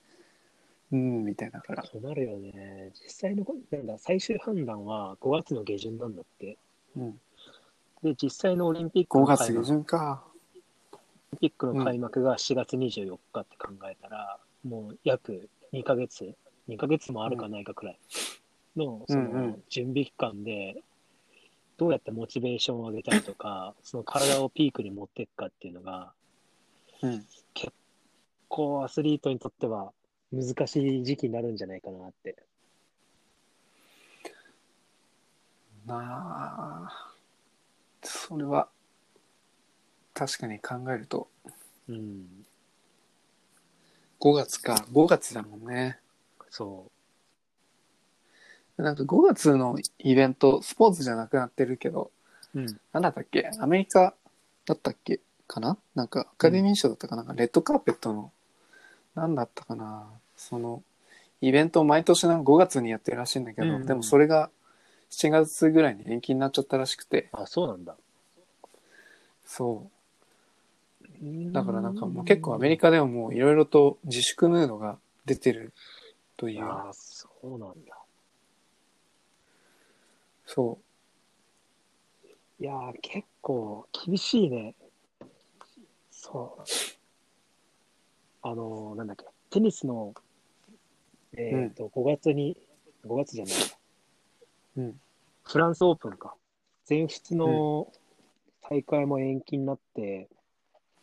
[0.91, 1.83] うんみたいだから。
[1.83, 2.91] そうなるよね。
[3.01, 6.57] 実際のこ、なんだ、最終判断は5月の下旬なんだって。
[6.97, 7.19] うん。
[8.03, 10.23] で、実際のオリンピック5の月下開幕旬か。
[10.93, 10.97] オ
[11.33, 16.35] リンピックの開幕が4月24日って考えたら、もう約2ヶ月、
[16.67, 17.99] 2ヶ月もあるかないかくらい
[18.75, 19.51] の、そうんうん。
[19.51, 20.83] の準備期間で、
[21.77, 26.11] どうやってモチベーションを上げたりとか、 その体をピークに持っていくかっていうのが、
[27.01, 27.25] うん。
[28.49, 29.93] こうアスリートにとっては
[30.31, 32.35] 難しい時期になるんじゃないかなって。
[35.85, 37.11] まあ
[38.03, 38.69] それは
[40.13, 41.27] 確かに考えると。
[41.89, 42.25] うん、
[44.19, 44.85] 5月か。
[44.93, 45.99] 5月だもんね。
[46.49, 46.91] そ
[48.77, 52.11] なんか5月のイベントスポーツじゃなくなってるけど
[52.55, 52.59] う。
[52.59, 52.79] うん。
[52.93, 53.49] なんだったっけ？
[53.59, 54.13] アメリカ
[54.65, 55.77] だったっけかな？
[55.95, 58.31] なんかアカデミー賞だったかな、なんかレッドカーペットの
[59.15, 60.07] なんだったかな？
[60.41, 60.83] その
[61.39, 64.49] イベントを毎年なんか5月にやってるらしいんだけど、うんうんでもそれが
[65.09, 67.95] 7月ぐらいに延期になっちゃったらしくてあ、そうなんだ。
[69.45, 69.89] そ
[71.21, 75.73] うだからなんかもう結構アメリカではもういろいろと自粛ムードが出てる
[76.37, 77.97] というああ、そうなんだ。
[80.45, 80.79] そ
[82.59, 84.75] いやー、結構厳しいね。
[86.09, 86.63] そう。
[88.43, 90.13] あのーなんだっけ、テニスの、
[91.37, 92.57] えっ、と、5月に、
[93.05, 93.53] 5月じゃない、
[94.77, 94.99] ううん。
[95.43, 96.35] フランスオープンか。
[96.85, 97.87] 全仏の
[98.61, 100.29] 大会も延期になって、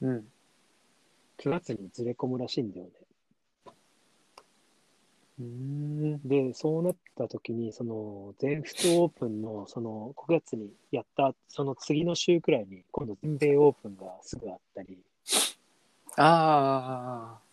[0.00, 0.24] うん。
[1.38, 2.92] 9月にずれ込むらしいんだよね。
[5.40, 6.28] うん。
[6.28, 14.98] で、そうなった時に、その、全仏オープンの、その、9月にやった、その次の週くらいに、今度全米オープンがすぐあったり、
[16.20, 17.47] あ結あ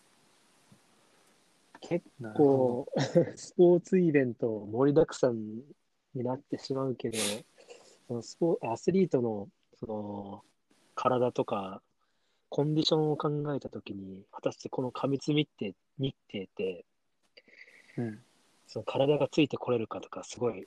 [2.20, 3.00] なるほ構、
[3.36, 5.38] スポーツイベント盛りだくさん
[6.14, 7.18] になってしまうけど、
[8.08, 10.44] そのスポアスリートのその
[10.96, 11.82] 体とか
[12.50, 16.86] コンディションを考えたときに、果たしてこの過密日程日程って、
[17.98, 18.20] どうん
[18.68, 20.66] その体がついてこれるかとか、すごい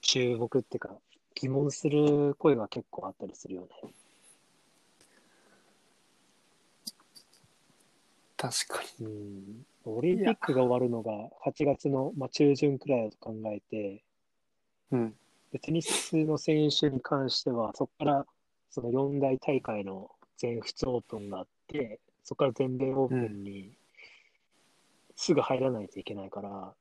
[0.00, 0.96] 注目っていうか、
[1.34, 3.68] 疑問する声が結構あったりするよね。
[8.36, 11.10] 確かうん、オリンピックが終わるのが
[11.46, 14.02] 8月の、まあ、中旬くらいだと考えて、に
[14.92, 15.14] うん。
[15.52, 18.26] でテニスの選手に関しては、そこから
[18.70, 23.72] その四大大会の全仏オープンがあって、そこから全米オープンに
[25.16, 26.74] すぐ入らないといけないから、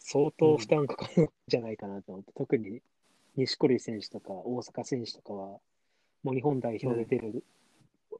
[0.00, 2.80] 相当負担かかるんじゃないかなと思って、特に
[3.36, 5.58] 錦織選手とか大阪選手とかは、
[6.24, 7.44] もう日本代表で出る、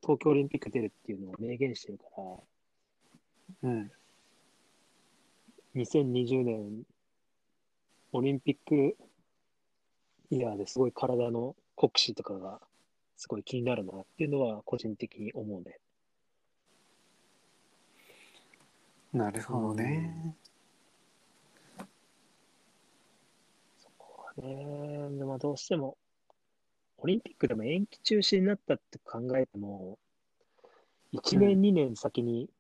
[0.03, 2.23] 東京オリンピック出るっていうのを明言してるから、
[3.63, 3.91] うん
[5.75, 6.83] 2020年
[8.13, 8.97] オリンピック
[10.31, 12.61] イヤーですごい体の酷使とかが
[13.17, 15.79] すごい気になるなっていうのは個人的に思うね。
[19.13, 20.35] なるほどね。
[23.79, 25.97] そこはね、でまあどうしても
[26.99, 29.99] オリンピックでも延期中止になったって考えても、
[31.13, 32.51] 1年、2年先に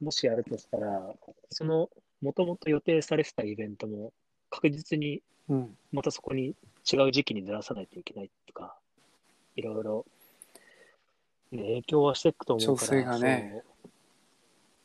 [0.00, 1.14] もしやるとしたら、
[1.50, 1.88] その
[2.20, 4.12] もともと予定されてたイベントも
[4.50, 5.76] 確実にうん。
[5.92, 6.56] またそこに
[6.90, 8.76] 違う時期にずらさないといけないとか、
[9.54, 10.06] いろいろ、
[11.52, 13.62] ね、影響はしていくと思うから、調整がね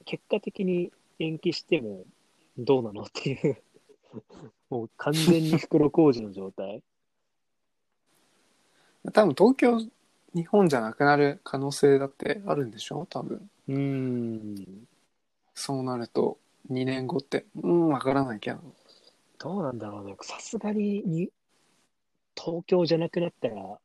[0.05, 2.03] 結果的に延期しても
[2.57, 3.57] どうなのっていう、
[4.69, 6.83] もう完全に袋小路の状態。
[9.13, 9.79] 多分東京、
[10.35, 13.07] 日本じゃなくなる可能性だってあるんでしょ？
[13.09, 13.49] 多分。
[13.67, 14.87] うーん、
[15.59, 16.37] そうなると、
[16.71, 18.59] 2年後って、うん、わからないけど。
[19.39, 20.15] どうなんだろうね。
[20.21, 21.29] さすがにに
[22.33, 23.79] 東京じゃなくなったら、も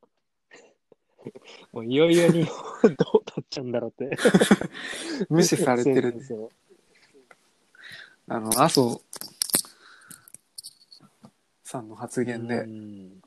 [1.74, 4.16] ういよいよ日 本どうなっちゃうんだろうって。
[5.28, 6.50] 無視されてるそうそう
[8.28, 9.00] あの、麻生
[11.64, 13.20] さんの発言で、うん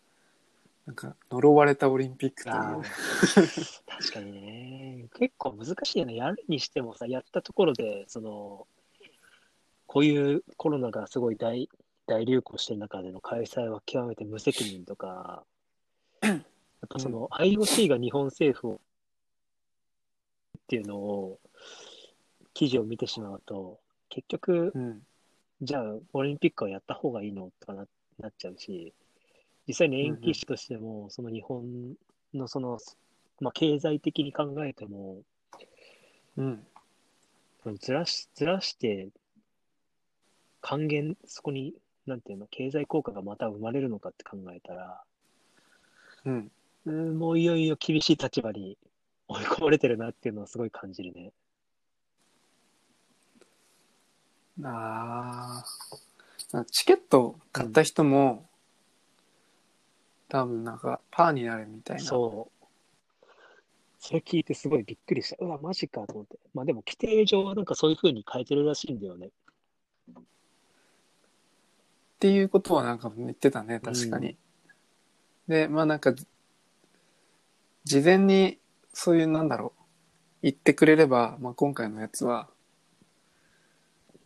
[0.86, 3.81] なんか、呪われたオリンピックといあうー。
[3.88, 4.57] 確かにね。
[5.17, 6.15] 結構難しいよね。
[6.15, 8.67] やるにしてもさ、やったところで、その、
[9.86, 11.69] こういうコロナがすごい大
[12.06, 15.43] 大流行してる中での開催は極めて無責任とか、
[16.88, 21.39] っぱその IOC が日本政府をっていうのを
[22.53, 25.01] 記事を見てしまうと結局うん。
[25.60, 27.86] じゃあオリンピックはやった方がいいのとかな
[28.19, 28.93] なっちゃうし
[29.67, 31.95] 実際に延期したとしても、その日本
[32.34, 32.80] のその、
[33.39, 35.21] まあ、経済的に考えても
[36.38, 36.65] うん。
[37.80, 39.10] ずらしずらして
[40.62, 41.73] 還元そこに
[42.06, 45.02] なんていうの経済効果がまた生まれるのかって考えたら
[46.26, 46.52] うん。
[46.86, 48.78] うんもういよいよ厳しい立場に
[49.28, 51.32] 追い込まれてるなっていうのはすごい感じるね。
[54.63, 55.63] あ
[56.54, 56.65] あ。
[56.71, 58.47] チケット買った人も、
[60.30, 62.04] 多分なんかパーになるみたいな。
[62.04, 62.57] そう。
[63.99, 65.43] それ聞いてすごいびっくりした。
[65.43, 66.38] うわ、マジかと思って。
[66.53, 69.29] まあでも規定上はなんかそういう風に変えてるらしいんだよね。
[70.17, 70.21] っ
[72.19, 74.38] ていうことはなんか言ってたね、確かに。
[75.47, 76.13] で、まあなんか、
[77.83, 78.60] 事前に
[78.93, 79.81] そういうなんだろう、
[80.43, 82.49] 言ってくれれば、まあ今回のやつは、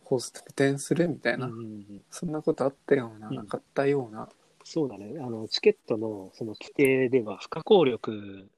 [0.04, 4.28] ホスト補填するみたいな、うんうんうんそんなことあったような、うんなかったような。
[4.64, 5.14] そうだね。
[5.18, 8.48] あの、チケットのその規定では不可抗力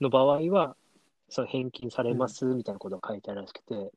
[0.00, 0.76] の場合は、
[1.28, 3.92] その返金されますみたいなことが書いてあるらしくて、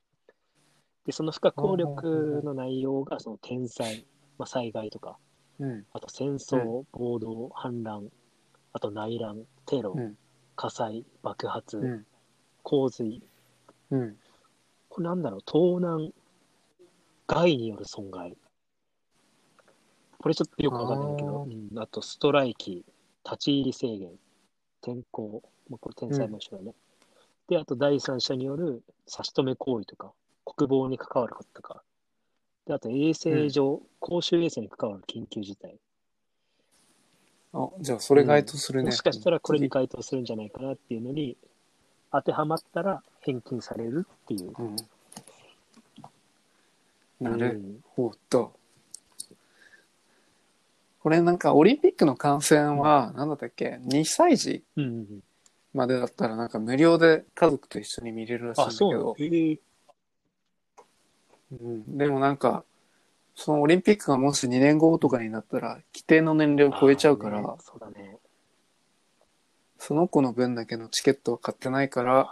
[1.06, 4.06] で、その不可抗力の内容が、その天災、
[4.38, 5.18] まあ、災害とか、
[5.60, 5.86] うん。
[5.94, 8.10] あと戦争、暴動、反乱、
[8.74, 10.18] あと内乱、テロ、うん。
[10.56, 12.06] 火災、爆発、うん。
[12.64, 13.22] 洪水、
[13.92, 14.18] うん。
[14.90, 16.12] これなんだろう、盗難、
[17.28, 18.36] 害による損害。
[20.18, 22.84] これちょっとよくわかんないけど、あうんあとストライキ、
[23.24, 24.10] 立ち入り制限、
[24.82, 26.74] 天候、まあ、これ天災も一緒だね。
[27.48, 30.12] で、あと第三者による差し止め行為とか、
[30.46, 31.84] 国防に関わることとか、
[32.66, 35.76] で、あと衛生上、公衆衛生に関わる緊急事態。
[37.54, 38.90] あ、じゃあそれ該当するね。
[38.90, 41.36] もしかしたらこれに該当するんじゃないかなっていうのに、
[42.12, 44.54] 当てはまったら返金されるっていう。
[44.58, 44.76] うん。
[47.20, 48.54] なるうんほど。
[51.02, 55.24] これなんかオリンピックの観戦は、なんだったっけ ?2 歳児うんうんうん。
[55.74, 59.60] までだったらなんか無料で家族と一緒に見れるらしいんあ、だけど、へえ
[61.52, 62.64] うん、でもなんか、
[63.36, 68.18] そのオリンピックがもし2年後とかになったら、規定の年齢を超えちゃうから、あーねそうだね。
[69.78, 72.30] その子の分だけのチケットを買ってないから、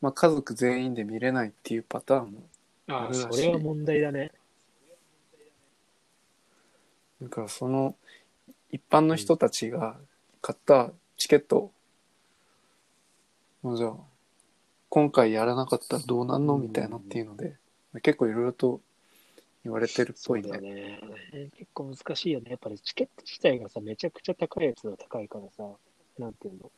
[0.00, 2.42] まあ家族全員で見れないっていうパターンも。
[2.88, 4.32] ああるらしいそれは問題だね。
[7.22, 7.94] だからその、
[8.70, 9.96] 一般の人たちが
[10.40, 11.70] 買ったチケット、
[13.62, 13.96] もうじゃあ、
[14.88, 17.56] 今回やらなかったらどうなんのみたいなっていうので、
[18.02, 18.80] 結構いろいろと
[19.64, 20.58] 言われてるっぽいね。
[20.58, 21.00] ね。
[21.56, 22.50] 結構難しいよね。
[22.50, 25.64] やっぱりチケット自体がさ、めちゃくちゃ高いやつが高いからさ、
[26.18, 26.70] なんていうの。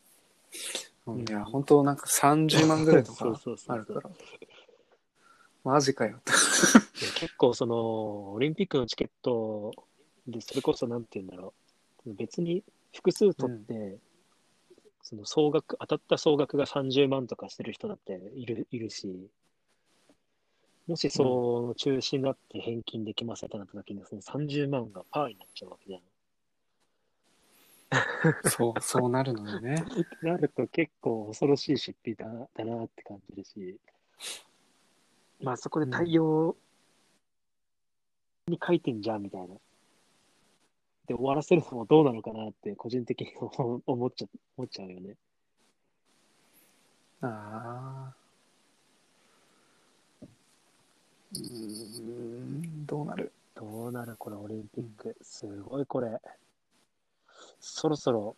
[1.07, 3.27] うんいや、本当なんか30万ぐらいとか
[3.69, 4.11] あるから。
[5.65, 6.21] マジかよ
[7.19, 9.73] 結構その、オリンピックのチケット
[10.27, 11.55] で、それこそなんていうんだろ
[12.07, 12.13] う。
[12.15, 13.99] 別に複数取って、
[15.05, 19.29] その総額、当たった総額が30万とかしてる人だっているいるし、
[20.87, 21.23] もしそ
[21.69, 26.01] の中止になって返金できませんってなった時に、その30万がパーになっちゃうわけじゃん。
[28.51, 29.85] そう、そうなるのよね。
[30.23, 33.79] なると結構恐ろしい出費だだなって感じるし、
[35.41, 36.57] まあそこで対応
[38.47, 39.55] に書いてんじゃんみたいな。
[41.07, 45.17] で、終わらせるのもどうなのかなって個人的に思思っちゃ思っちゃうよね。
[47.21, 48.15] ああ。
[50.23, 53.33] うーん、どうなる？
[53.55, 55.17] どうなるこれオリンピック。
[55.23, 56.21] すごいこれ。
[57.61, 58.37] そろそろ、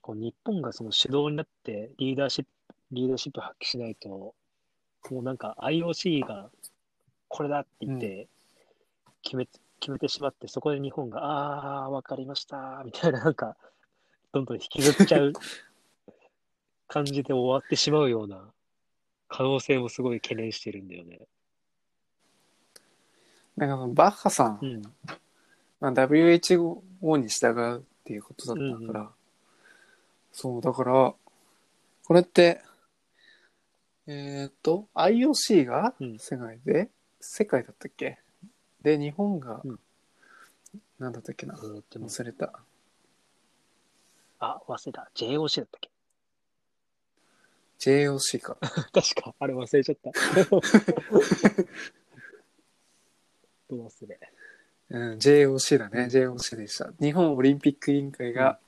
[0.00, 2.50] こう日本がその主導になってリーダーシップ、
[2.92, 4.34] リーダーシップ発揮しないと、も
[5.10, 6.50] うなんか IOC が
[7.28, 8.28] これだって言って
[9.22, 9.48] 決め、
[9.80, 13.56] 決めてしまって、そこで日本が、ああー、わかりました、みたいな、なんか、
[14.32, 15.32] どんどん引きずっちゃう
[16.88, 18.52] 感じで終わってしまうような
[19.28, 21.20] 可能性もすごい懸念してるんだよね。
[23.56, 24.82] なんかバッハさん、うん。
[25.80, 29.08] まあ、WHO に従うっていうことだったから、うん
[30.32, 31.14] そう、だから、
[32.04, 32.60] これって、
[34.06, 38.18] えーっと、IOC がうん世界で、世界だったっけ？
[38.86, 39.80] で、日本が、うん
[41.00, 41.54] なんだったっけな？
[41.60, 42.60] えーでも忘れた。
[44.38, 45.10] あ、忘れた。
[45.16, 45.90] JOC だったっけ
[47.80, 48.56] ？JOC か。
[48.94, 50.12] 確か、あれ忘れちゃった。
[53.68, 54.20] どう忘れ。
[54.90, 56.04] うん、JOC だね。
[56.04, 56.92] JOC でした。
[57.00, 58.60] 日本オリンピック委員会が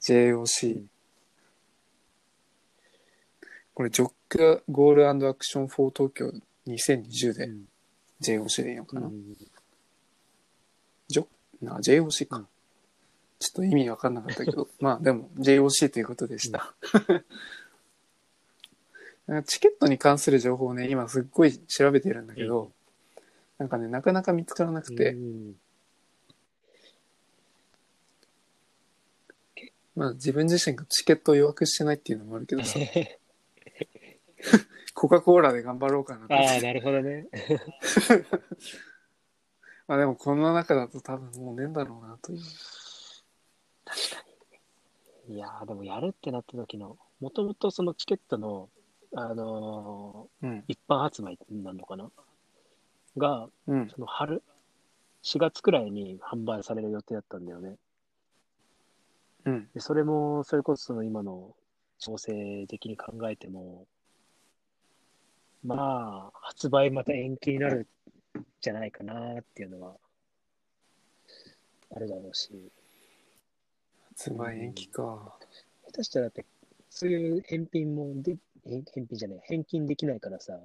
[0.00, 0.90] JOC、うん
[3.74, 6.30] これジョックゴールアクション4東京
[6.66, 7.71] 2020でうん
[8.22, 9.36] JOC でいいのかな、うん。
[11.62, 12.48] な JOC か、うん。
[13.38, 14.68] ちょっと意味わかんなかったけど。
[14.80, 16.74] まあでも JOC ということでした、
[19.46, 22.72] チケットに関する情報をね今すっごい調べてるんだけど、うん。
[23.58, 25.56] なんかねなかなか見つからなくて、うん。
[29.94, 32.78] まあ自分自身がチケットを予約してないっていうのもあるけどさ
[34.94, 37.28] コカ・コーラで頑張ろうかなとああ、なるほどね。
[39.88, 42.38] まあでもこの中だと多分もうねえんだろうなという
[43.84, 44.24] 確か
[45.28, 45.34] に。
[45.34, 48.68] いやー、でもやるってなった時の、もともとそのチケットの、
[49.14, 52.10] あのうんー一般発売になるのかな？
[53.16, 54.42] が、うんその春、
[55.22, 57.76] 4月くらいに販売される予定だったんだよね。
[59.44, 61.54] うんでそれも、それこそその今の
[61.98, 63.86] 情勢的に考えても、
[65.64, 67.86] まあ、発売また延期になる
[68.38, 69.96] んじゃないかなっていうのは、
[71.94, 72.50] あるだろうし、
[74.08, 75.38] 発売延期か。
[75.86, 76.44] 下手したらだって、
[76.90, 80.58] そういう返品もで、返返品じゃない、返金できないからさ、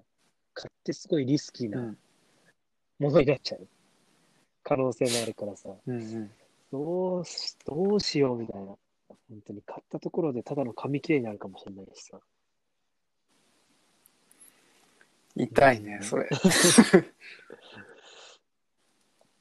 [0.53, 1.97] 買ってすごいリスキーうなん。
[2.99, 3.67] ものになっちゃう。
[4.63, 6.31] 可能性もあるからさ、うんうん。
[6.71, 8.75] どうし、どうしようみたいな。
[9.29, 12.19] 本当に買ったところでただの紙切れになるかもしれないしさ。
[15.37, 16.27] 痛いねそれ。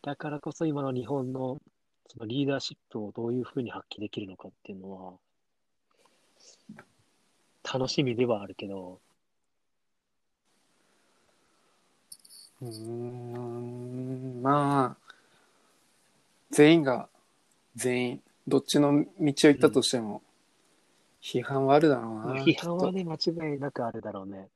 [0.03, 1.61] だからこそ今の日本の
[2.09, 5.15] そのリーダーシップをどういうふうに発揮できるのかっていうのは、
[7.65, 9.01] 楽しみではあるけど、
[12.63, 15.15] うーんまあ
[16.51, 17.09] 全員が
[17.75, 20.23] 全員どっちの道を行ったとしても、
[21.21, 24.39] 批判はあるだろうな批判はきね、間違いなくあるだろうね。
[24.39, 24.51] っと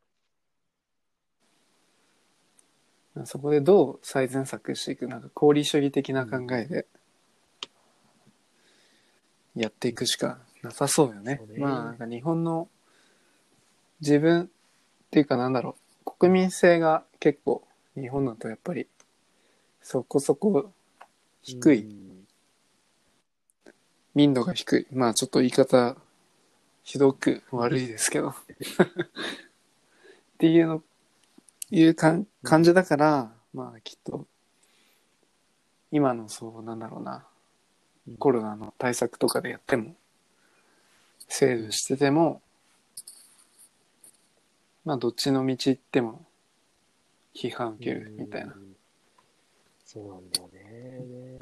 [3.24, 6.86] そこでどう最善策していくなんか功利主義的な考えで
[9.56, 11.40] やっていくしかなさそうよね。
[11.48, 11.58] ね。
[11.58, 12.68] まあなんか日本の
[14.00, 14.48] 自分っ
[15.10, 16.10] ていうかなんだろう。
[16.18, 17.62] 国民性が結構
[17.94, 18.86] 日本だとやっぱり
[19.82, 20.72] そこそこ
[21.42, 22.26] 低い、うん。
[24.14, 24.86] 民度が低い。
[24.92, 25.96] まあちょっと言い方、
[26.82, 28.30] ひどく悪いですけど。
[28.34, 28.34] っ
[30.38, 30.82] ていうの、
[31.70, 34.26] いうかん感じだから、まあきっと、
[35.90, 37.26] 今のそうなんだろうな、
[38.18, 39.94] コロナの対策とかでやっても、
[41.28, 42.42] 制度してても、
[44.84, 46.26] まあどっちの道行っても
[47.34, 48.52] 批判受けるみたいな。
[48.54, 48.56] う。
[48.56, 48.76] ん。
[49.84, 51.38] そうなんだよね。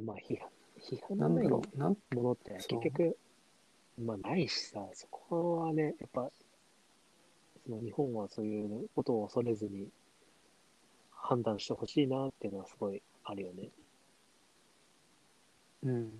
[0.00, 0.48] まあ、批判、
[0.80, 3.18] 批判なんだのないもろう、なんのって結局、
[3.98, 6.30] まあないしさ、そこはね、やっぱ、
[7.66, 9.88] その日本はそういうことを恐れずに
[11.10, 13.68] 判断してほしいなっていうのはすごいあるよね。
[15.84, 16.10] うん。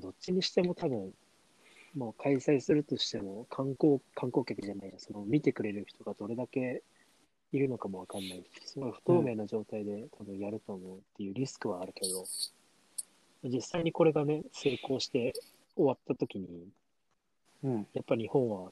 [0.00, 1.12] どっちにしても多分、
[1.96, 6.82] もう開催するとしても観光、観光客じゃないや、その見てくれる人がどれだけ
[7.52, 12.24] いるのかもわかんないし、すごい不透明な状態で多分やると思うっていうリスクはあるけど、
[13.44, 15.32] 実際にこれがね、成功して
[15.74, 16.68] 終わった時に、
[17.62, 17.86] うん。
[17.94, 18.70] やっぱ日本は、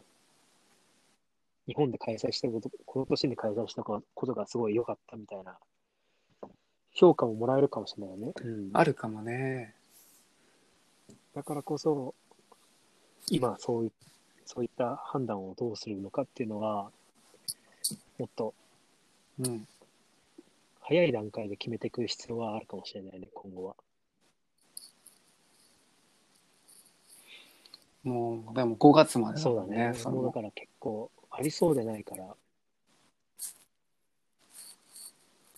[1.67, 5.59] 日本で開催したこと、この年に開催したことがすごい良かったみたいな、
[6.93, 8.33] 評価ももらえるかもしれないよね。
[8.43, 9.75] うんあるかもね。
[11.35, 12.15] だからこそ、
[13.31, 13.93] 今そうい、
[14.45, 16.91] そういった判断をどうするのかっていうのは、
[18.19, 18.55] もっと
[19.39, 19.67] うん。
[20.81, 23.75] 早い段階で決めていく必要はあるかもしれないね、今後は。
[28.03, 29.95] もう、でも5月までそうだね。
[29.95, 32.25] そだから結構ありそうでないから。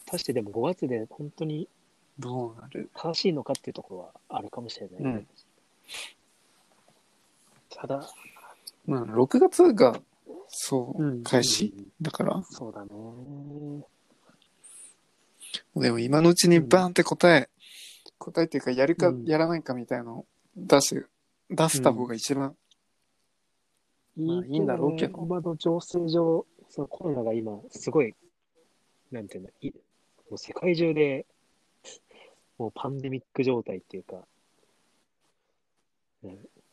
[0.07, 1.68] 果たしてでも5月で本当に
[2.18, 5.11] どうなる正しいのかっていうところはあるかもしれないね。
[5.11, 5.29] うん
[7.79, 8.09] ただ、
[8.87, 10.01] まあ、6月が、
[10.49, 12.91] そう、うん開始うんだから、そうだね。
[15.77, 17.51] でも今のうちにバーンって答え、
[18.18, 21.05] 答えっていうか、やるか、うんやらないかみたいなのを出し、
[21.51, 22.57] 出した方が一番、
[24.17, 25.19] まあいいんだろうけど。
[25.19, 28.14] 今の情勢上、そのコロナが今、すごい、
[29.12, 29.71] なんていうの、い
[30.31, 31.27] もう世界中で、
[32.59, 34.27] もうパンデミック状態っていうか、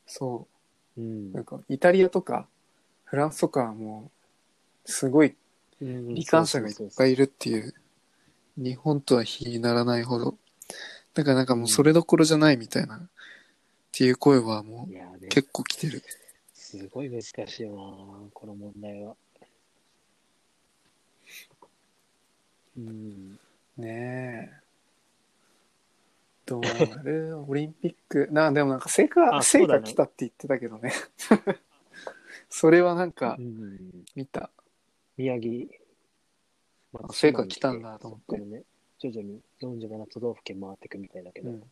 [0.05, 0.47] そ
[0.97, 1.01] う。
[1.01, 1.31] ん。
[1.31, 2.47] う、なんか、イタリアとか、
[3.03, 4.11] フランスとかはも
[4.85, 5.35] う、すごい
[5.81, 7.09] うん罹患者がいっぱい。
[7.11, 7.73] いいるっていう、
[8.57, 10.37] 日本とは比にならないほど。
[11.13, 13.01] だからなんかもうそれどころじゃないみたいな、っ
[13.91, 16.01] ていう声はもう、結構来てる。
[16.79, 19.15] すごい難しいよな、この問題は。
[22.75, 23.39] うん。
[23.77, 24.63] ねえ。
[26.47, 26.69] どうな
[27.03, 27.37] る？
[27.47, 28.27] オリンピック。
[28.31, 30.91] な、でもなんか成果、成あそうだね果来たって言ってたけどね。
[32.49, 34.49] それはなんかうん、見た。
[35.15, 35.67] 宮城、
[36.91, 38.65] まあ成果来たんだと思って
[38.97, 41.63] 徐々に47都道府県回っていくみたいだけど、うん。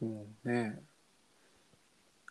[0.00, 0.78] もうね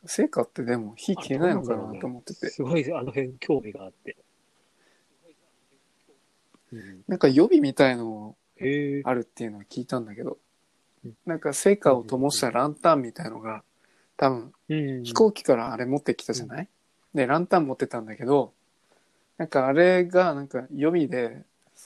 [0.06, 2.50] 成果ってでも火消えないのかなと思ってて。
[2.50, 4.18] すごいあの辺興味があって。
[6.74, 8.36] うん、なんか予備みたいの。
[9.04, 10.38] あるっていうのを聞いたんだけど。
[11.06, 13.64] うん、なんか成果を灯したランタンみたいのが、
[14.18, 15.04] 多分うん。
[15.04, 16.68] 飛行機からあれ持ってきたじゃない、
[17.14, 18.54] で、ランタン持ってたんだけど、
[19.38, 21.42] なんかあれがなんか予備で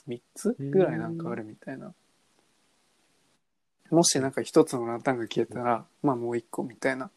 [0.08, 1.92] 3つぐらいなんかあるみたいな。
[3.90, 7.10] もしなんか一つのランタンが消えたら、まあもう一個みたいな。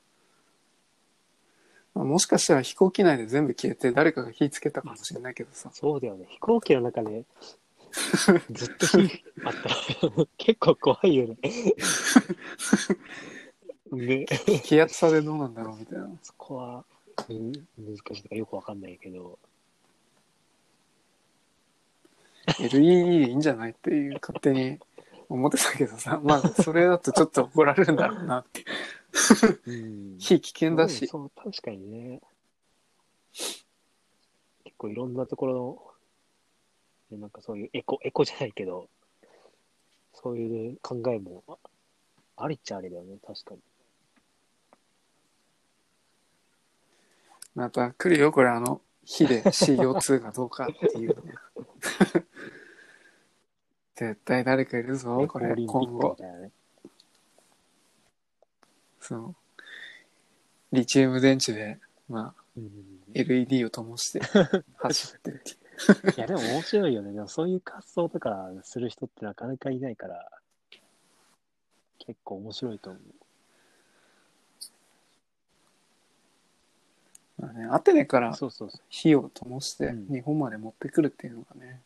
[1.93, 5.69] まあ、もしかしたら飛行機内で全部消えて誰かが火つけたかもしれないけどさ。
[5.73, 6.25] そうだよね。
[6.29, 7.25] 飛行機の中で
[8.51, 9.75] ずっと火あったら
[10.37, 11.37] 結構怖いよね。
[13.91, 14.25] ね、
[14.63, 16.09] 気圧差でどうなんだろうみたいな。
[16.21, 16.85] そこは、
[17.27, 19.37] うん、難しいとかよくわかんないけど、
[22.59, 24.79] LED いいんじゃないっていう勝手に
[25.33, 26.19] 思ってたけどさ。
[26.21, 28.65] まあそれだとちょっと怒られるんだろうなって。
[29.65, 31.07] うん 火危険だし。
[31.07, 32.21] そう、確かにね。
[33.31, 38.89] 結構いろんなところの、ねなんかそういうエコ、エコじゃないけど、
[40.13, 41.57] そういう考えもあ
[42.43, 43.61] ありっちゃありだよね、確かに。
[47.53, 51.23] また来るよ、これあの、火で CO2 がどうかっていうの。
[54.01, 56.17] 絶対誰かいるぞ、これ、今後。
[58.99, 59.35] そう。
[60.71, 61.77] リチウム電池で、
[62.09, 62.71] まあ、うん、
[63.13, 64.21] LED を灯して
[64.77, 67.13] 走ってっていや、でも面白いよね。
[67.13, 70.31] でもそういう活動とかする人ってなかなかいないから、
[71.99, 73.03] 結構面白いと思う。
[77.39, 81.83] まあね、アテネからそうそうそ火を灯してうん日本まで持ってくるっていうのがね、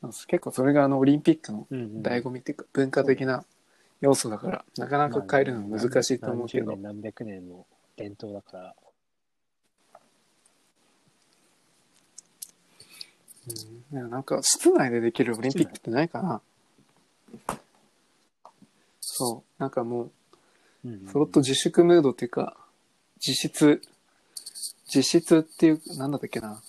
[0.00, 3.44] まあ結構それがあのオリンピックの醍醐味っていうか文化的な
[4.00, 8.74] 要素だから、なかなか変えるのは難しいと思うけど、何十年何百年の伝統だから、
[13.92, 13.98] うん。
[13.98, 16.40] いやなんか室内でできるオリンピックってないかな。
[19.00, 19.60] そう。
[19.60, 20.10] なんかもう
[20.84, 22.56] うんうんそろっと自粛ムードっていうか
[23.18, 23.82] 実質
[24.86, 26.62] 実質っていうなんだったっけな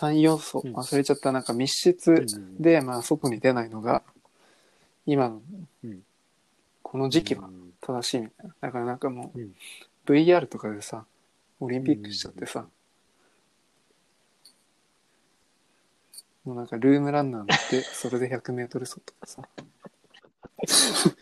[0.00, 0.62] 3要素。
[0.64, 0.74] うん。
[0.74, 2.26] 忘れちゃったなんか密室
[2.58, 4.02] で、まあ外に出ないのが
[5.06, 5.42] 今の
[5.84, 6.02] うん。
[6.82, 7.72] この時期はうん。
[7.80, 9.54] 正しいみたいなだからなんかもう、うん。
[10.06, 11.04] VR とかでさ
[11.60, 12.66] オリンピックしちゃってさ、
[16.44, 19.42] もうなんかルームランナー乗って それで 100m 走とかさ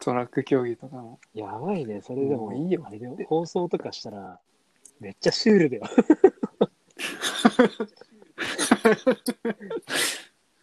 [0.00, 1.18] トラック競技とかも。
[1.34, 4.38] やばいね、それでも、もういいよあれで放送とかしたら、
[5.00, 5.82] めっちゃシュールだよ。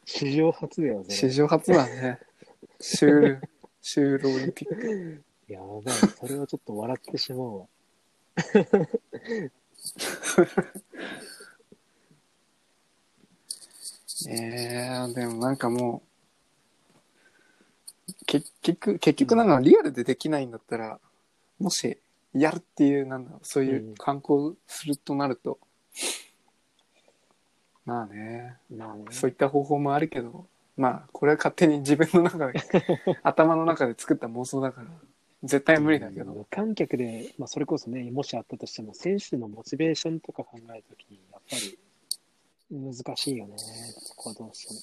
[0.06, 1.16] 史上初だよ、それ。
[1.16, 2.20] 史上初だね
[2.80, 3.42] シュール
[3.82, 7.66] シュールオリンピックやばい、それはちょっと笑ってしまうわ。
[14.30, 16.02] えー、でもなんかも
[18.08, 21.00] う結局結局なんかリアルでできないんだったら
[21.60, 21.98] もし
[22.34, 25.60] やるっていうなんだろうそういう観光するとなると、
[27.86, 28.58] まあね。
[28.76, 30.46] まあね、そういった方法もあるけど
[30.78, 32.60] まあこれは勝手に自分の中で
[33.24, 34.88] 頭の中で作った妄想だから
[35.44, 41.78] 絶対無理だけど、無観客で、まあ、それこそね、もしあったとしても、選手のモチベーションとか考えるときに、やっぱり
[42.72, 44.80] 難しいよね、そこはどうしても。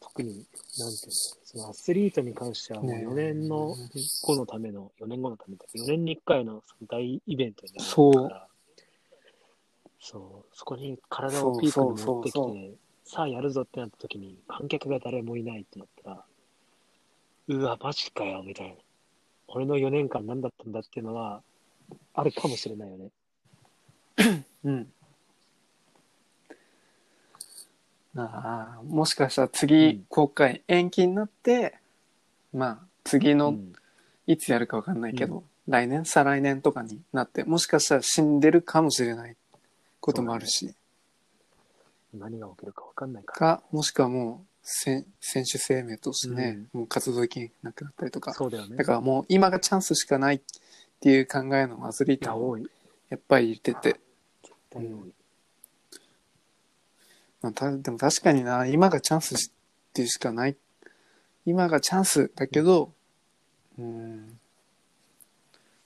[0.00, 1.12] 特に、なんていうの、
[1.44, 3.74] そのアスリートに関しては、もうね4年の
[4.22, 8.30] 後のための、4年後のためだ4年に1回のその大イベントになるから、そう、
[10.00, 12.52] そこに体をピークに持ってきそうそうそう。
[12.54, 12.74] て、
[13.04, 16.24] さあやるぞってなったときに、観客が誰もいないってなったら、
[17.48, 18.74] うわ、マジかよ、みたいな。
[19.48, 21.42] 俺の4年間何だったんだっていうのは、
[22.14, 23.10] あるかもしれないよね。
[24.64, 24.92] うん。
[28.18, 30.06] ああもしかしたら次、うん。
[30.08, 31.78] 公開延期になって
[32.52, 33.72] まあ次の、うん。
[34.26, 39.36] いつやるかわかんないけど、来年再来年とかになってもしかしたら死んでるかもしれない
[40.06, 40.72] こともあるし
[42.14, 43.56] 何が起きるか分かんないから。
[43.56, 48.32] か、もしくはもう、選選手生命としてね、もう活動できなくなったりとか。
[48.32, 48.76] そうだよね。
[48.76, 50.40] だからもう今がチャンスしかないっ
[51.00, 52.70] ていう考えのアスリーいや、トも多い。
[53.10, 54.00] やっぱりいてて。
[54.42, 55.12] 絶対多い。
[57.42, 59.38] まあ、たでも確かにな、今がチャンスっ
[59.92, 60.56] ていうしかない。
[61.44, 62.92] 今がチャンスだけど、
[63.78, 64.38] うん、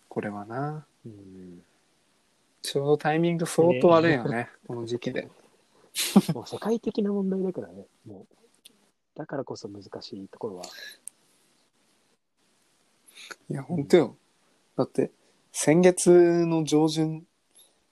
[0.08, 1.49] これはな、うん。
[2.62, 5.28] ちょうどタイミング相当悪いよね、この時期で。
[6.34, 7.86] もう世界的な問題だからね。
[8.06, 8.36] もう。
[9.16, 10.64] だからこそ難しいところは。
[13.48, 14.16] いや、ほんとよ。
[14.76, 15.10] だって、
[15.52, 17.22] 先月の上旬、い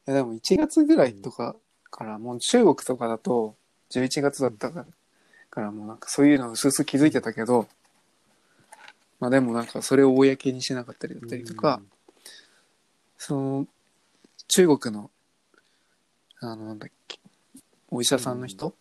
[0.06, 1.56] やでも1月ぐらいとか
[1.90, 3.56] から、もう中国とかだと
[3.90, 4.86] 11月だったから、
[5.50, 7.68] からもうなんかそういうの薄々気づいてたけど、
[9.20, 11.82] まあでもなんかそれを公にしなかったりだったりとか、
[13.16, 13.66] その、
[14.48, 15.10] 中国の、
[16.40, 17.18] あの、なんだっけ、
[17.90, 18.74] お医者さんの人、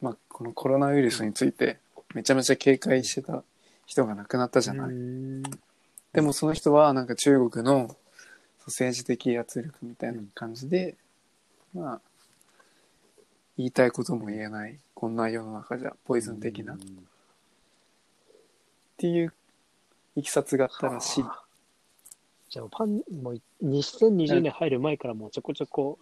[0.00, 1.78] まあ、このコロナウイルスについて、
[2.14, 3.42] めちゃめちゃ警戒してた
[3.86, 4.88] 人が亡くなったじゃない。
[4.88, 5.42] うん。
[6.12, 7.96] でもその人は、なんか中国の
[8.66, 10.96] 政治的圧力みたいな感じで、
[11.74, 12.00] まあ、
[13.56, 17.06] 言いたいことも言えない、こんな世の中じゃ、ポイズン的な、っうん
[18.96, 19.32] ていう
[20.16, 21.24] いきさつがあったらしい。
[22.54, 25.98] じゃあ、パン、もう2020年入る前からもうちょこちょこ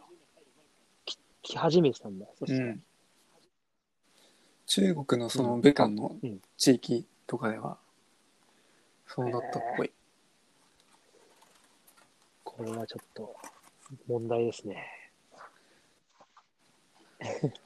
[1.06, 2.26] き来始めてたんだ。
[2.38, 2.68] そしたら。
[2.68, 2.82] うん
[4.66, 7.78] 中国のその武漢のうん地域とかでは、
[9.06, 9.90] そうだったっぽい。
[12.44, 13.34] これはちょっと
[14.06, 14.86] 問題ですね。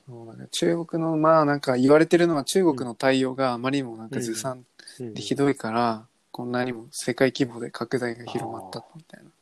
[0.07, 4.65] そう中国の、まあなんか言われてるのは中国の対応があまりにもなんかずさん
[5.01, 6.07] でひどいから、
[6.37, 9.31] こんなにも世界規模で拡大が広まったみたいな。
[9.31, 9.33] っ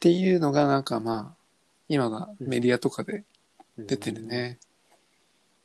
[0.00, 1.36] ていうのがなんかまあ、
[1.88, 3.22] 今がメディアとかで
[3.78, 4.58] 出てるね。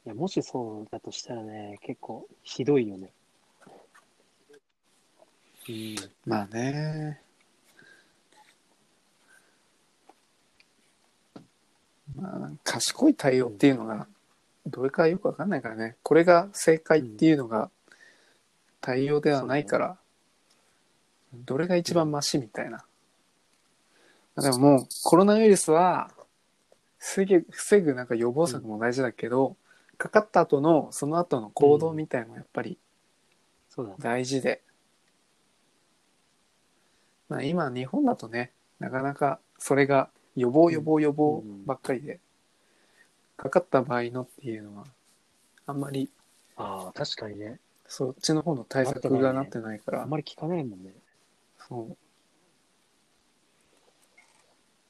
[0.06, 3.10] いや、もしそうだとしたらね、結構ひどいよね。
[5.68, 5.96] うん。
[6.28, 7.22] まあね。
[12.16, 14.06] まあ、賢い対応っていうのが、
[14.68, 15.96] どれかよくわかんないからね。
[16.04, 17.72] これが正解っていうのが
[18.82, 19.98] 対応ではないから、
[21.34, 22.86] どれが一番マシみたいな。
[24.38, 26.12] でももうコロナウイルスは
[26.98, 29.56] 防ぐ、防ぐなんか予防策も大事だけど、
[29.98, 32.78] かかった後のその後の行動みたいのもやっぱり
[33.70, 33.98] そうだね。
[34.00, 34.62] 大事で。
[37.28, 42.20] まあ今日本だとね、なかなかそれが予防予防予防ばっかりで、
[43.38, 44.86] かかった場合のっていうのは、
[45.66, 46.10] あんまり
[46.56, 47.60] ああ、確かにね。
[47.90, 50.94] そっちの方の対策がなってないから、あんまり聞かないもんね。
[51.58, 51.98] そ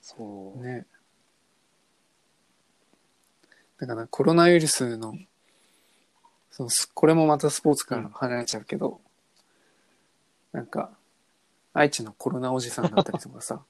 [0.01, 0.61] そうう。
[0.61, 0.85] ね。
[3.79, 5.13] だからコロナウイルスの、
[6.51, 8.99] そのすこれもまたスポーツから離れちゃうけど、
[10.51, 10.91] なんか、
[11.73, 13.63] 愛知のコロナおじさんだったりとかさ、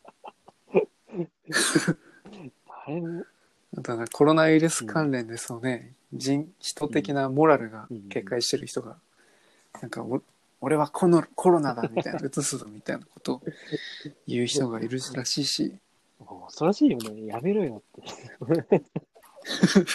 [2.67, 3.25] あれも、
[3.75, 8.97] だからコロナウイルス関連でそうね、人人的なモラルが警戒してる人が、
[9.82, 10.22] なんかお
[10.61, 13.41] 俺はこのコロナだみたいな、移すぞみたいなことを
[14.28, 15.74] 言う人がいるらしいし、
[16.20, 17.28] もう恐ろしいよね。
[17.28, 18.03] やめろよっ
[18.67, 18.84] て。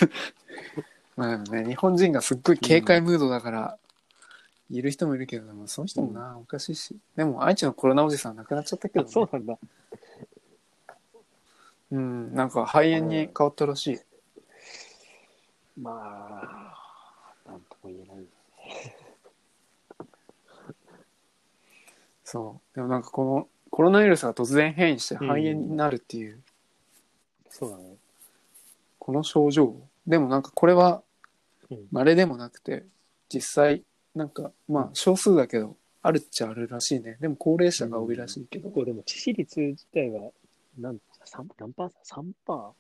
[1.17, 3.79] まあでもね、日本人がすっごい警戒ムードだから、
[4.71, 6.97] いる人もいるけど、まあ、その人もな、おかしいし。
[7.15, 9.59] でも、愛知のコロナおじさん亡くなっちゃったけど、あね、そうなんだ。
[11.93, 14.01] うん、なんか肺炎に変わったらしい。
[15.77, 15.91] ま
[17.47, 18.27] あ、なんとも言えない。
[22.35, 22.75] そう。
[22.75, 26.41] でもなんかこのコロナウイルスが突然変異して肺炎になるっていう、
[27.49, 27.95] そうだね。
[28.99, 29.77] この症状。
[30.05, 31.05] でもなんかこれは
[31.71, 32.83] うん稀でもなくて、
[33.29, 33.85] 実際、
[34.17, 37.19] なんかまあ少数だけど、あるっちゃあるらしいね。
[37.21, 38.65] でも高齢者が多いらしいけど。
[38.65, 40.33] 結構でも致死率自体は、
[40.77, 42.73] なん、三何パー ?3 パ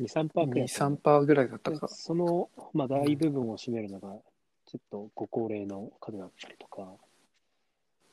[0.00, 0.68] ー ?2、3パーくら2、い。
[0.68, 1.86] 3%ぐらいだったか。
[1.86, 4.08] その、まあ、大部分を占めるのが、
[4.66, 6.88] ちょっとご高齢の方だったりとか、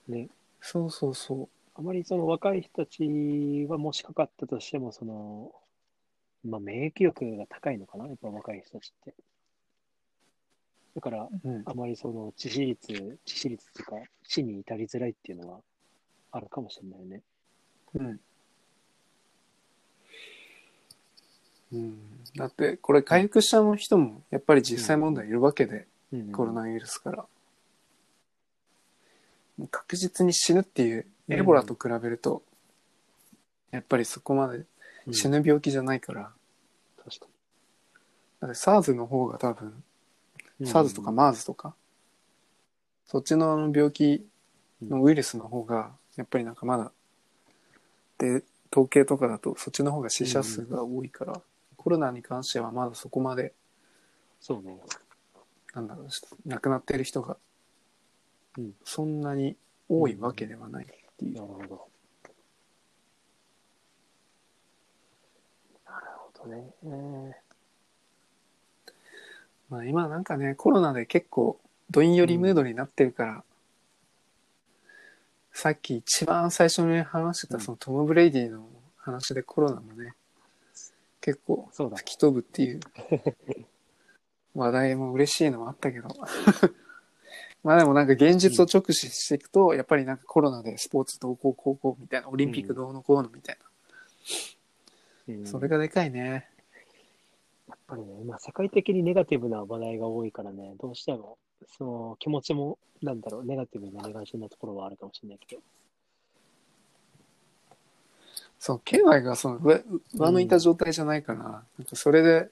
[0.08, 0.30] ね、
[0.62, 1.49] そうそうそう。
[1.76, 5.51] あまりその若い人たちはもしかかったとしても、その、
[6.43, 9.14] まあ、免疫力が高いのかな、やっぱ若い人たちって。
[10.95, 11.64] だから、うん。
[11.66, 15.60] あまりその致死率、致死率っていうか、死に至りづらいっていうのは
[16.32, 17.22] あるかもしれないね。
[17.93, 18.20] うん。
[21.74, 21.99] うん、
[22.36, 27.26] だって、これ回復したの人も、やっぱり実際問題いるわけで、うんコロナウイルスから。
[29.58, 32.43] もう確実に死ぬっていう、エボラと比べると、
[33.72, 34.64] やっぱりそこまで
[35.12, 36.32] 死ぬ病気じゃないから、
[38.39, 39.84] だって SARS の方が多分、
[40.62, 41.74] SARS とか MERS とか、
[43.05, 44.26] そっちのあの病気
[44.82, 46.91] のウイルスの方が、やっぱりなんかまだ、
[48.18, 51.41] で、統計とかだとそっちの方が死者数が多いから、
[51.78, 53.53] コロナに関してはまだそこまで、
[54.39, 54.78] そうね。
[55.74, 56.08] なんだろう、
[56.45, 57.38] 亡くなってる人が
[58.58, 59.55] うん、そんなに
[59.89, 60.88] 多いわけではないっ
[61.18, 61.34] ていう。
[61.36, 61.88] なるほど。
[65.86, 66.74] なるほどね。
[66.84, 67.47] えー
[69.70, 71.60] まあ今なんかね、コロナで結構
[71.91, 73.43] どんよりムードになってるから、
[75.51, 78.66] さっき一番最初に話してたうんそのトム・ブレイディの
[78.97, 80.14] 話でコロナもね、
[81.22, 81.97] 結構そうだ。
[81.97, 82.80] 吹き飛ぶっていう
[84.55, 86.08] 話題も嬉しいのもあったけど
[87.68, 93.57] まあでもなんか現実を直視していくと、やっぱりなんかコロナでスポーツ同好高校みたいなオリンピックどうのこうのみたい
[95.28, 95.43] うん。
[95.43, 96.47] な、それがでかいね。
[97.68, 101.38] やっぱりね、今世界的にネガティブな話題が多いからね、どうしても、
[101.78, 105.61] その気持ちも、なんだろう、ネガティブになりがちなところはあるかもしれないけど。
[108.59, 112.49] そう経済がその上上向いた状態じゃないから、なんかそれで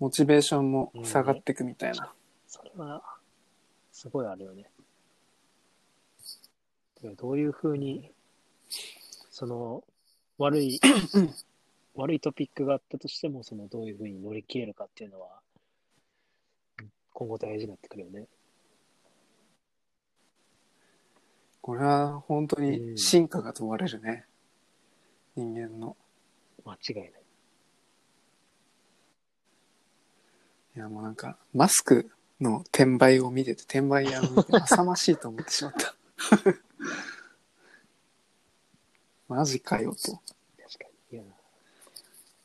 [0.00, 2.12] モチベーションも下がっていくみたいな、
[2.48, 3.17] それは、
[3.98, 4.70] すごいあるよね。
[7.02, 8.12] でどういうふうに、
[9.28, 9.82] その、
[10.38, 10.80] 悪い、
[11.96, 15.40] 悪いトピックがあったとしても、その、どういうふうに乗り切れるかっていうのは、
[17.12, 18.28] 今後大事になってくるよね。
[21.60, 24.26] これは本当に進化が問われるね、
[25.34, 25.96] 人間の
[26.64, 27.12] 間違いない。
[30.76, 35.94] いやもうなんかマスクの転売を見てて転売屋を見て浅ましいと思ってしまった
[39.28, 40.20] マジかよと
[40.62, 41.18] 確かに。
[41.18, 41.24] いや、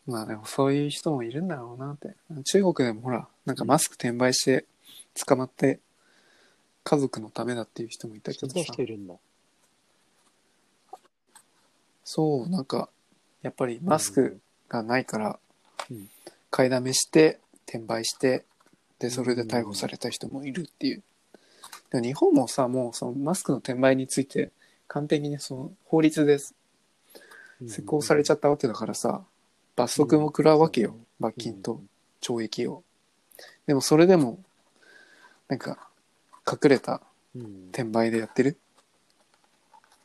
[0.05, 2.15] まあでもそういう人もいるんだろうなって。
[2.43, 4.65] 中国でもほら、なんかマスク転売して
[5.25, 5.79] 捕まって
[6.83, 8.81] 家族のためだっていう人もいたけどさそんな人。
[8.81, 9.15] いるんだ。
[12.03, 12.89] そう、なんか、
[13.41, 15.39] やっぱりマスクがないから
[15.89, 16.09] うん、
[16.49, 18.45] 買いだめして、転売して、
[19.03, 21.03] で、それで逮捕された人もいるっていう。
[21.91, 24.53] でも日本もさ、もうそのマスクの転売について、
[24.87, 26.37] 完璧にその法律で
[27.67, 29.25] 施行されちゃっったわけだからさ、
[29.75, 30.95] 罰則も食らうわけよ。
[31.19, 31.81] 罰金と
[32.21, 32.83] 懲役を。
[33.67, 34.39] でもそれでも、
[35.49, 35.89] なんか、
[36.49, 37.01] 隠れた
[37.35, 38.57] うん転売でやってる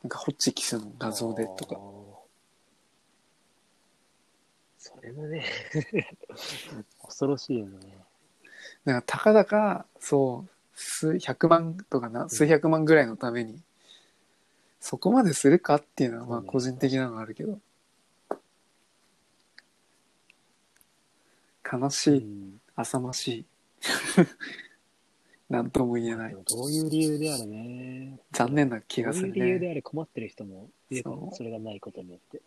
[0.03, 1.79] なんかホッチキスの画像でとか。
[4.77, 5.45] それもね、
[7.01, 8.08] 恐ろしいよね。
[8.85, 13.61] なんかたかだか、そう、数百万とかな、数百万ぐらいのために、
[14.79, 17.59] そこまでするかっていうのは、まあ個人的なのがあるけど。
[21.71, 23.45] 悲しい、うん浅ましい。
[25.49, 28.19] なんとも言えないどういう理由であれね。
[28.31, 29.41] 残念な気どういうがするね。
[29.41, 32.41] 理由であれ困ってる人もいるかもそうそれがないことによって。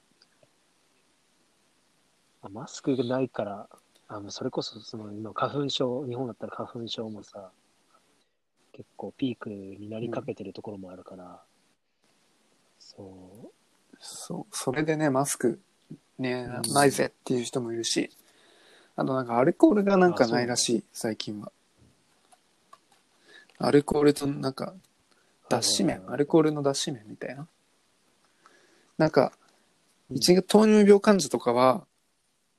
[2.42, 3.68] あマスクがないから、
[4.14, 7.50] あのそれこそその今花粉症、日本だったら花粉症もさ、
[8.72, 11.42] 結構ピークになりかけてるところもあるから、
[12.78, 15.58] そう、そう、それでね、マスク、
[16.18, 16.72] ね、うん。
[16.74, 18.10] ないぜっていう人もいるし、
[18.96, 21.50] あとなんかアルコールがなんかないらしい、最近は。
[23.56, 24.74] アルコールとなんか、
[25.48, 27.48] 脱脂麺、アルコールの脱脂麺みたいな。
[28.98, 29.32] なんか、
[30.10, 30.16] うん。
[30.18, 31.86] 一が糖尿病患者とかは、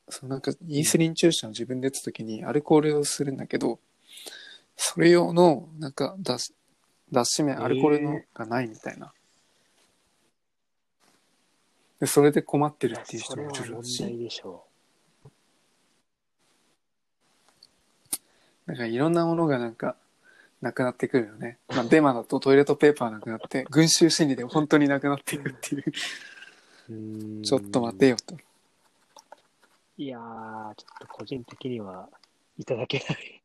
[0.10, 3.80] そのなんかインスリン注射を自分で打つときにアルコールをするんだけど、
[4.76, 6.54] それ用のなんか脱
[7.12, 9.14] 脱脂麺、アルコールのがないみたいな。
[12.00, 14.04] でそれで困ってるっていう人もいるらしい。
[14.04, 14.66] 題でしょ
[18.66, 19.96] なんかいろんなものがなんか、
[20.62, 21.58] なくなってくるよね。
[21.68, 27.42] まあ、デマだとトイレットペーパーなくなって、群衆心理で本当になくなっていくっていう。
[27.42, 28.38] ちょっと待てよと。
[29.98, 32.10] いやー、ちょっと個人的には
[32.58, 33.42] いただけない。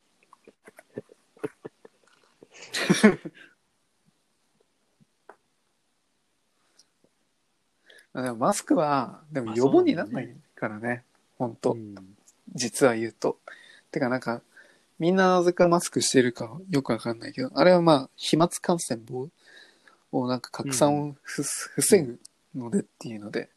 [8.13, 11.05] ま あでもマスクは、でも予防にならないからね。
[11.37, 11.95] 本当、うん
[12.55, 13.39] 実は言うと。
[13.91, 14.43] てかなんか、
[14.99, 19.29] みんななぜかマスクしてるかよくわかんないけど、あれはまあ、飛沫感染防
[20.13, 22.19] をなんか拡散をふ、防ぐ
[22.55, 23.51] のでっていうので、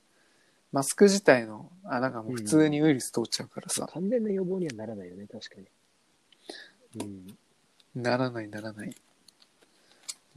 [0.72, 7.06] マスク自体の穴がもう普通にウイルス通っちゃうからさ、完全な予防にはならないよね、確かに。
[7.96, 8.02] うん。
[8.02, 8.96] ならないならない。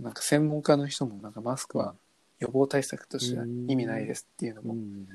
[0.01, 1.95] なんか専門家の人もなんかマスクは
[2.41, 5.07] 予防対策としては意味ないですっていうのもうん。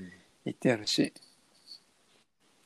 [0.46, 1.14] 言ってあるし、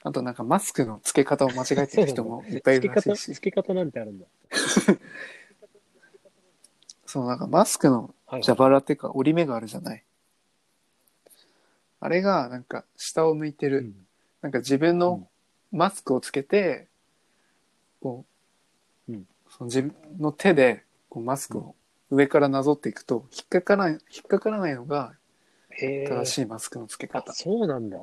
[0.04, 3.34] あとなんかマスクの付け方を間違えてる人も いっぱいいるらしいし。
[3.34, 4.28] 付け方なんてあるんだ。
[7.08, 8.44] そう、なんかマスクのはい。
[8.44, 10.04] 蛇腹っていうか折り目があるじゃない。
[12.04, 13.80] あれがなんか下を向いてる。
[13.80, 13.94] うん
[14.42, 15.28] なんか自分うんの
[15.72, 16.88] マスクをつけて、
[18.02, 18.26] こ
[19.08, 21.76] う、うんその自分の手でこうマスクを
[22.12, 25.14] 上からなぞっていくと、引っかからない、引っかからないのが
[25.70, 26.26] へ正え。
[26.26, 27.32] しいマスクの付けあ、方。
[27.32, 27.98] そうなんだ。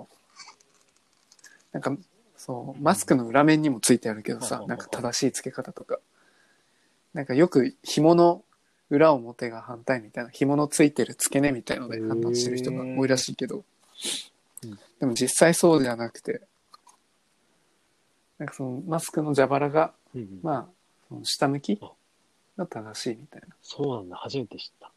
[1.72, 1.94] なんか、
[2.38, 5.98] そう、マスクの裏面にもついてあるけどさう、んなんか正しい付け方とか。
[7.12, 8.44] なんかよく紐の
[8.88, 13.64] 裏表が反対みたいな、紐のついてる付け根みたいので判断してる人が多いらしいけどうん、
[14.98, 16.42] でも実際そうじゃなくて、
[18.38, 20.66] なんかそのマスクの蛇腹が、うんうんまあ、
[21.09, 21.92] その下向きあ
[22.57, 23.48] が正しいみたいな。
[23.62, 24.16] そうなんだ。
[24.16, 24.92] 初めて知った。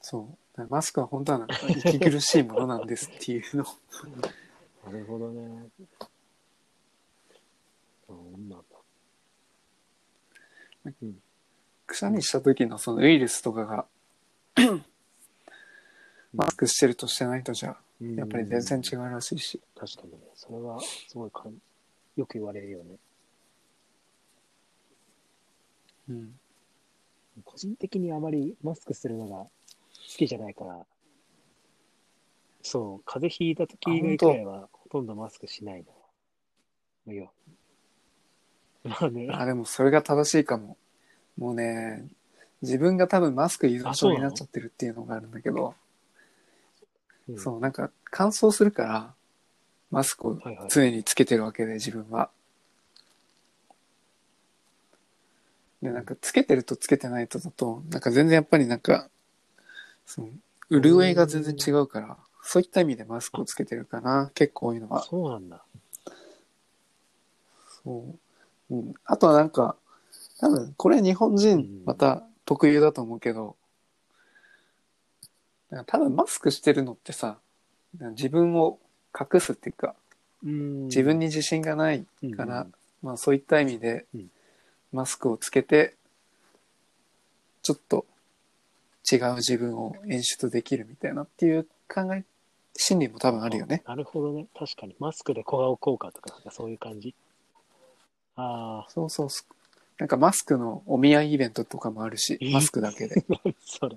[0.00, 0.36] そう。
[0.56, 3.66] だからマスクは本当はなんか息苦しいものなんですっていうのを。
[4.90, 5.68] なるほどね。
[8.06, 8.56] そうなんだ。
[10.84, 11.22] うん。
[11.86, 13.86] くしゃみした時のそのウイルスとかが、
[16.34, 19.60] マスクしてるとしてないとじゃ、やっぱり全然違うらしいし。
[19.78, 20.18] 確かにね。
[20.34, 21.54] それはすごいかん
[22.16, 22.96] よく言われるよね。
[26.08, 26.34] うん。
[27.44, 29.50] 個人的にあまりマスクするのが好
[30.16, 30.86] きじゃないから、
[32.62, 35.84] そう、風邪ひいた時以外くらいはほとんどマスクしない
[37.06, 37.12] の。
[37.12, 37.26] いや。
[38.84, 39.28] まあね。
[39.32, 40.76] あ、でもそれが正しいかも。
[41.36, 42.06] もうね、
[42.62, 45.74] 自分が多分マスク依存症になっちゃってるっていうのがあるんだけど、
[47.28, 49.14] うんそう、なんか乾燥するから、
[49.90, 50.38] マスクを
[50.70, 52.30] 常につけてるわけで、自分は。
[55.82, 59.08] で、なんかつけてるとつけてないとだと、なんか全然やっぱりなんか、
[60.06, 60.28] その、
[60.70, 65.02] 潤いが全然違うから、そういった意味でマスクをつけてるかな、結構多いのは。
[65.02, 65.62] そうなんだ。
[67.84, 68.04] そ
[68.70, 68.74] う。
[68.74, 68.94] うん。
[69.04, 69.76] あとはなんか、
[70.38, 73.56] 多分、これ日本人また特有だと思うけど、
[75.72, 77.38] なんか多分マスクしてるのってさ、
[77.98, 78.78] 自分を
[79.18, 79.94] 隠すっていうか、
[80.44, 82.04] うん自分に自信がない
[82.36, 82.66] から、
[83.02, 84.30] まあそういった意味でうん、
[84.92, 85.94] マスクをつけて、
[87.62, 88.04] ちょっと
[89.10, 92.24] 違う自分を演出できるみたいなっていう考え、
[92.76, 93.82] 心理も多分あるよね。
[93.86, 94.46] なるほどね。
[94.58, 94.94] 確かに。
[94.98, 97.14] マスクで小顔効果とか、なんかそういう感じ。
[98.36, 99.54] ああ、そうそうそう。
[99.98, 103.24] なんかマスクのお見合いイベントとかもあるしえ、ーマスクだけで。
[103.28, 103.96] 何 それ。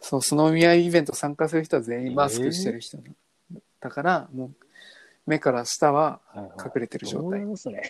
[0.00, 4.50] そう、そのお見合いイベント参加する人は全員マスクしてる人なのだから、もう、
[5.26, 7.46] 目から下ははいはい隠れてる状態どうな。
[7.46, 7.82] のそれ。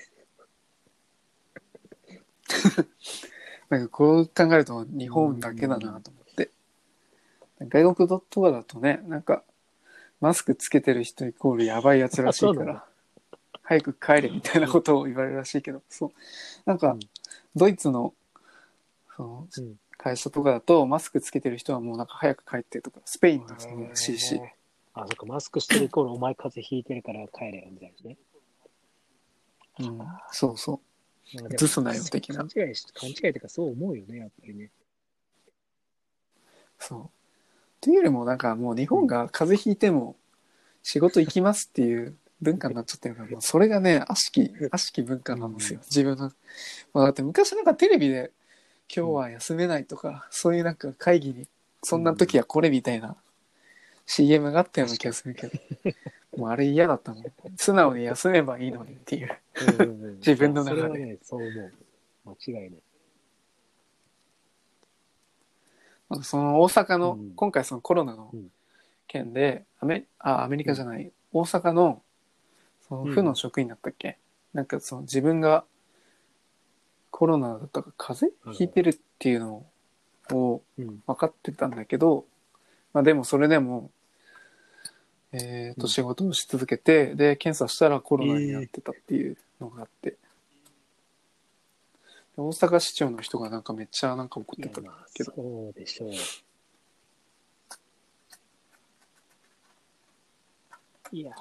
[3.69, 6.51] なんかこう考えると日本だけだなと思って。
[7.61, 9.45] 外国とかだとね、なんか、
[10.21, 12.85] マスクつけてる人イコールやばいやつらしいから、
[13.63, 16.11] 早く帰れみたいなことを言われるらしいけど、そう。
[16.65, 17.01] なんかうん、
[17.55, 18.15] ドイツの、
[19.17, 24.41] そのうん会社とかだと、マスクつけてる人はもうなんか早く帰ってとか、スペインもそうらしいし、
[24.95, 28.17] あ、そっか、マスクしてるイコールお前風邪ひいてるから帰れよ、みたいなね。
[29.81, 29.99] うん、
[30.33, 30.81] そうそ
[31.35, 31.37] う。
[31.37, 34.71] まあでもずすなよ的な勘違いし、勘違いというかそう思うよね、やっぱりね。
[36.79, 37.05] そう。
[37.05, 37.07] っ
[37.83, 40.17] ていうよりもなんかもう日本が風邪ひいても
[40.83, 45.81] 仕事行きますっていう文化になっちゃってるから、それがね、悪しき、悪しき文化なんですよ。
[45.81, 46.33] 自分の。
[46.95, 48.33] まあ、だって昔なんかテレビで
[48.95, 51.47] 今日は休めないとか、そういうなんか会議に、
[51.83, 53.17] そんな時はこれみたいな
[54.05, 55.53] CM があったような気がするけど、
[56.37, 57.25] もうあれ嫌だったもん。
[57.57, 59.39] 素直に休めばいいのにっていう。
[60.19, 60.81] 自分の中で。
[60.81, 61.73] それはね、そう思う。
[62.51, 62.83] 間違いない。
[66.25, 67.35] その大阪の、うん。
[67.37, 68.51] 今回そのコロナのうん。
[69.07, 72.01] 件で、アメあアメリカじゃない、大阪の
[72.89, 74.19] その府の職員だったっけ、
[74.53, 75.65] なんかその自分が
[77.11, 78.53] コロナだったか風邪？
[78.53, 79.67] ひいてるっていうの
[80.33, 81.03] をうん。
[81.07, 82.25] 分かってたんだけど、
[82.93, 83.91] まあでもそれでも、
[85.33, 85.89] えっ、とうん。
[85.89, 90.17] 仕事をし続けて、で、検査したらコロナになってたっていうのがあって、で
[92.37, 96.11] 大阪市長の人がなんかめっちゃなんか怒ってたいやまあけど、そうでしょう。
[101.13, 101.33] いや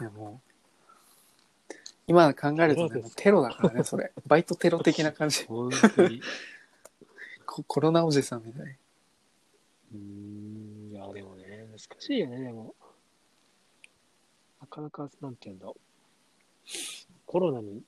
[0.00, 0.51] いやもう、
[2.06, 4.12] 今考えるとね、テロだからね、 それ。
[4.26, 5.46] バイトテロ的な感じー、。
[5.46, 6.20] 本当に。
[7.46, 8.78] ココロナおじさんみたい。
[9.92, 12.74] うーん、いや、でもね、難しいよね、でも。
[14.60, 15.80] なかなか、なんていうんだろう。
[17.26, 17.82] コロナに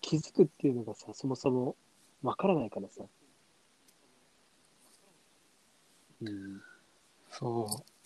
[0.00, 1.76] 気づくっていうのがさ、そもそも
[2.22, 3.04] わからないからさ。
[6.22, 6.62] うん。
[7.30, 7.96] そう。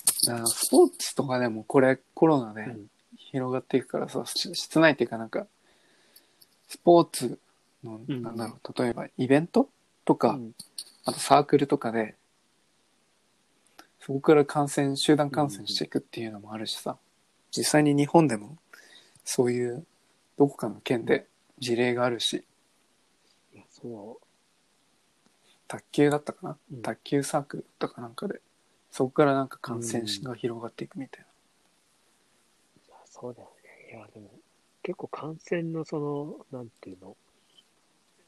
[0.46, 2.90] スポーツとかでもこれコロナでうん
[3.30, 5.46] 広がっていくからさ、し室内っていうかなんか、
[6.68, 7.38] スポーツ
[7.84, 8.22] の、うん。
[8.22, 9.68] なんだろう、例えばイベント
[10.04, 10.54] とか、うん。
[11.04, 12.16] あとサークルとかで、
[14.00, 16.96] そこから感染、集団感染していくっていうのもあるしさ、
[17.50, 18.56] 実際に日本でも
[19.24, 19.86] そういう
[20.38, 21.26] どこかの県で
[21.58, 22.44] 事例があるし、
[23.52, 24.20] いやそ
[25.68, 26.82] 卓球だったかな、うん。
[26.82, 28.40] 卓球サークルとかなんかで、
[28.90, 31.29] そこからなんか感染が広がっていくみたいな。
[33.20, 33.92] そうだよね。
[33.92, 34.30] いや、でも、
[34.82, 37.14] 結構感染のその、なんていうの、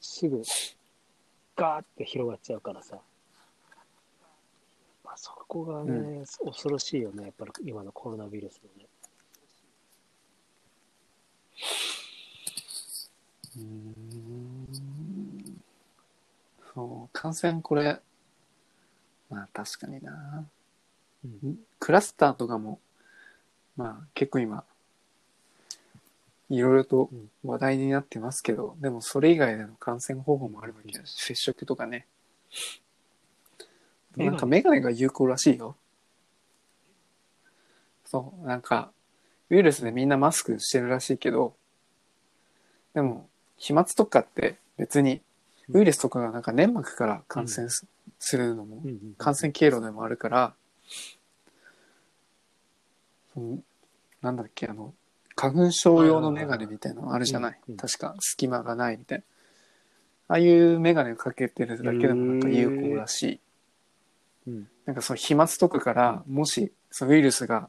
[0.03, 0.43] すぐ、
[1.57, 3.01] ガーって広がっちゃうからさ。
[5.03, 8.88] まあ、そこがね、恐ろしいよね、やっぱり今のコロナウイルスのね。
[13.57, 15.62] うーん
[16.74, 17.99] そう、感染これ、
[19.30, 20.47] まあ確かにな。
[21.24, 22.78] うんクラスターとかも、
[23.76, 24.64] まあ結構今、
[26.53, 27.11] いろいろと
[27.44, 32.07] 話題になってますけど、でもそれ以外での感染方法もあるわけだし、接触とかね。
[34.16, 35.76] なんかメガネが有効らしいよ。
[38.05, 38.92] そう、なんか、
[39.48, 41.55] ウイルスでみんなマスクしてるらしいけど、
[42.92, 45.22] でも、飛沫とかって別に、
[45.70, 47.86] ウイルスとかがなんか粘膜から感染す,、
[48.18, 48.82] するのも
[49.16, 50.55] 感染経路でもあるから、
[53.32, 53.59] その
[54.20, 54.94] なんだっけ、あの、
[55.43, 57.59] 花粉症用のメガネみたいなのあるじゃない？
[57.66, 59.24] うんうん確か、隙間がないみたいな。
[60.28, 63.40] ああいうメガネをかけてるだけでもなんか有効らしい。
[64.47, 67.68] うんなんかその飛沫とかから、もし、そのウイルスが、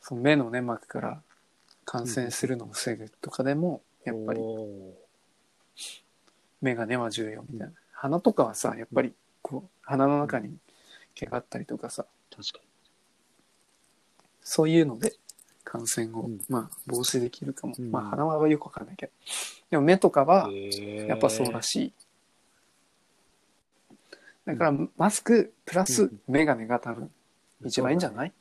[0.00, 1.22] その目の粘膜から
[1.84, 4.40] 感染するのを防ぐとかでも、やっぱり
[6.60, 7.72] メガネは重要みたいな。
[7.92, 10.56] 鼻とかはさ、やっぱり、こう、鼻の中に
[11.14, 12.64] 毛があったりとかさ、確か
[14.42, 15.14] そういうので
[15.64, 17.74] 感染を、うんまあ、防止できるかも。
[17.78, 19.12] うんまあ、鼻はよくわかんないけど。
[19.70, 21.06] でも目とかは、に。
[21.08, 21.92] やっぱそうらししい。
[24.44, 27.10] だから、マスクプラスうんメガネが多分
[27.64, 28.32] 一番いいんじゃない？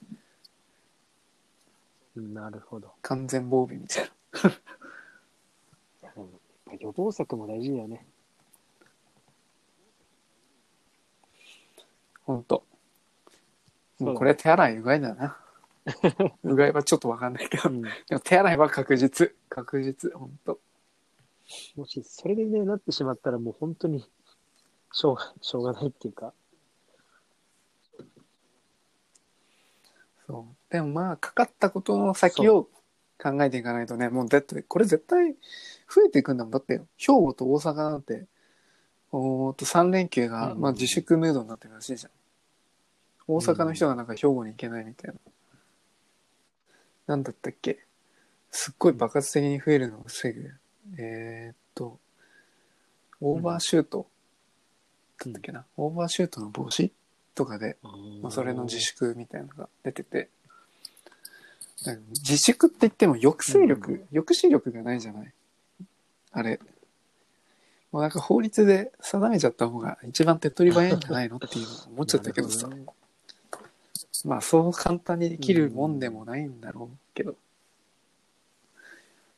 [2.17, 2.19] い。
[2.19, 2.91] なるほど。
[3.01, 4.09] 完全防備みたいな。
[6.80, 8.05] 予防策も大事だよね。
[12.24, 12.63] ほんと。
[13.99, 15.38] もうこれ手洗いうがいだな。
[16.43, 17.69] うがいはちょっとわかんないけど。
[17.69, 19.36] うんでも手洗いは確実。
[19.49, 20.11] 確実。
[20.13, 20.59] ほんと。
[21.75, 24.07] もしそれでね、なってしまったらもう本当に
[24.91, 26.34] しょうが しょうがないっていうか。
[30.27, 30.71] そう。
[30.71, 32.69] でもまあ、かかったことの先を
[33.21, 36.51] 考えていかないとね、もうだって、これ絶対増えていくんだもん。
[36.51, 38.27] だって、兵庫と大阪なんて、
[39.11, 42.11] おと3連休が、うんまあ自粛ムードになってるらしいじゃん。
[43.27, 45.19] 大阪の人がなんか兵庫に行けないみたいな。
[47.12, 47.80] なんだったっけ？
[48.51, 50.53] すっごい爆発的に増えるのを防ぐ。
[50.97, 51.99] えーっと、
[53.20, 54.07] オーバーシュート、
[55.20, 55.66] だったっけな？
[55.76, 56.91] オーバーシュートの防止？
[57.36, 57.76] とかで、
[58.22, 60.30] まあ、それの自粛みたいなのが出てて、
[62.09, 64.24] 自粛って言っても抑制力、うん。
[64.24, 65.34] 抑止力がないじゃない？
[66.32, 66.59] あれ。
[67.91, 72.68] もうなんか法律で定めちゃった方が一番手っ取り早いんじゃないのっていうの思っちゃったけどさ。
[72.70, 72.97] なるほね。
[74.24, 77.36] まあそう簡単にできるもんでもないんだろうけど。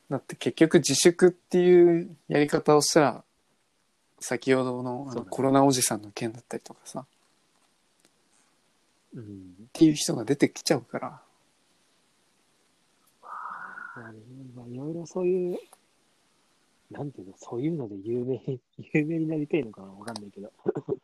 [0.10, 3.24] だって結局自粛っていうやり方をしたら、
[4.20, 7.06] 先ほどのあのコロナおじさんの件だったりとかさ、っ
[9.16, 9.70] うん。
[9.72, 11.22] ていう人が出てきちゃうから、
[13.96, 14.20] まあね
[14.56, 15.58] まあいろいろそういう、
[16.92, 18.42] なんていうの、そういうので有名、
[18.94, 20.52] 有名になりたいのかなわかんないけど。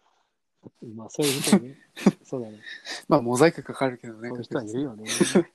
[0.96, 1.78] まあそういう人ね。
[2.24, 2.60] そうだね。
[3.08, 4.30] まあモザイクかかるけどね。
[4.30, 5.04] そういう人はいるよね。
[5.04, 5.46] ねまあ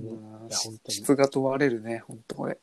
[0.00, 2.58] いや本当に質が問われるね、本当これ。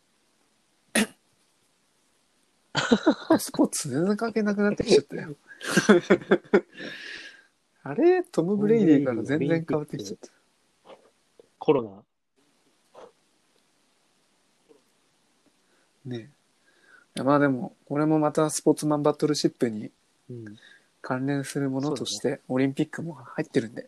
[3.40, 5.36] スポーツ全然関係なくなってきちゃったよ。
[7.84, 10.30] あれトム・ブレイディから全然変わってきちゃった。
[11.60, 12.04] コロ
[16.06, 16.12] ナ？
[16.18, 16.32] ね
[17.16, 17.24] え。
[17.24, 19.92] まあでも、これもまたスポーツマンバトルシップに
[20.30, 20.58] うん。
[21.02, 23.88] 関連するものとして、オリンピックも入ってるんで、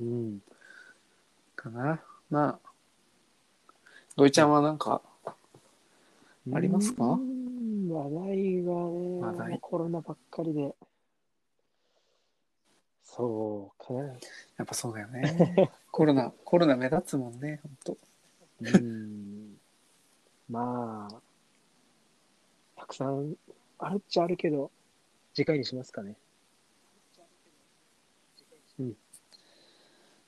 [0.00, 0.42] うん。
[1.60, 2.00] かな。
[2.30, 2.70] まあ、
[4.16, 5.02] 土井ちゃんはなんか、
[6.52, 7.04] ありますか？
[7.04, 10.74] うん話題がね、話題コロナばっかりで。
[13.04, 14.04] そうかな。
[14.04, 14.14] や
[14.62, 15.72] っぱそうだよね。
[15.90, 17.98] コロナ、コロナ目立つもんね、本当
[18.60, 19.58] うん。
[20.48, 21.20] まあ、
[22.76, 23.36] たくさん
[23.78, 24.70] あるっちゃあるけど、
[25.34, 26.16] 次回にしますかね。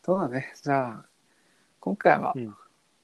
[0.05, 0.53] そうだね。
[0.61, 1.07] じゃあ、
[1.83, 2.55] 今回は、うん。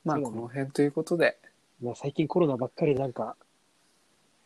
[0.05, 0.37] まあ、そうだね。
[0.37, 1.37] この辺ということで、
[1.83, 3.37] まあ、最近コロナばっかりなんか、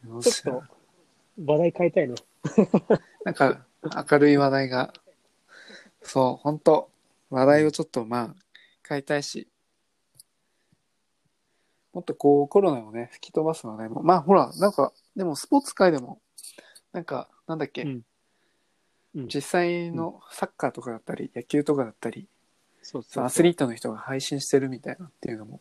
[0.08, 2.14] よしちょっと話題変えたいね。
[3.24, 3.66] なんか、
[4.10, 4.94] 明るい話題が、
[6.02, 6.90] そう、本当
[7.28, 8.34] 話題をちょっとまあ、
[8.88, 9.48] 変えたいし、
[11.92, 16.22] もっとこう、コロナをね、吹き飛ばす話題も、まあ、ほら、なんか、でもスポーツ界でも、
[16.92, 18.02] なんか、なんだっけ、うん。
[19.14, 19.26] うん。
[19.26, 22.30] 実際のサッカーとかだったり、野球とかだったり、
[22.82, 25.60] そうそうアスリートの人が配信してるみたいなっていうのも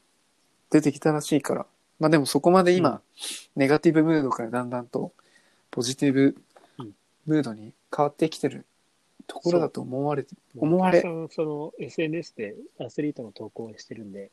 [0.69, 1.65] 出てきたらしいから、
[1.99, 3.01] まあでもそこまで今、うん。
[3.55, 5.13] ネガティブムードからだんだんと
[5.69, 6.35] ポジティブ
[6.79, 6.91] うん。
[7.25, 8.65] ムードに変わってきてる
[9.27, 11.01] ところだと思われて、思われ。
[11.01, 14.31] たくさんその SNS でアスリートの投稿をしてるんで、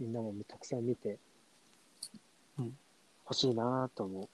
[0.00, 1.18] みんなもたくさん見て、
[2.58, 2.76] うん。
[3.24, 4.28] 欲しいなと思う。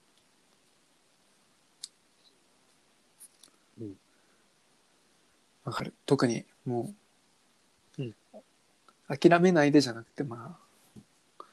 [5.65, 5.95] わかる。
[6.07, 6.95] 特にもう、
[7.99, 8.15] うん。
[9.09, 10.59] 諦めないでじゃなくて、ま
[11.41, 11.45] あ、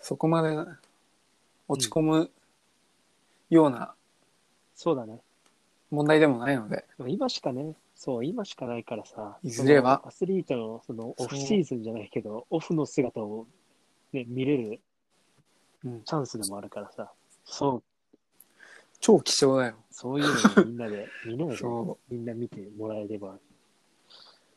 [0.00, 0.56] そこまで
[1.68, 2.30] 落ち込む
[3.50, 3.94] ような
[4.74, 5.20] そうだね。
[5.90, 10.02] 問題でもないので、今しかね、そう、今しかないからさ、いずれは。
[10.04, 13.46] アスリートのそのオフシーズンじゃないけど、オフの姿を、
[14.12, 14.80] ね、見れる
[15.84, 16.02] うん。
[16.02, 17.12] チャンスでもあるからさ、
[17.44, 17.82] そう、
[18.98, 19.74] 超貴重だよ。
[19.90, 21.54] そういうのをみんなで、みんな
[22.10, 23.38] みんな見てもらえれば、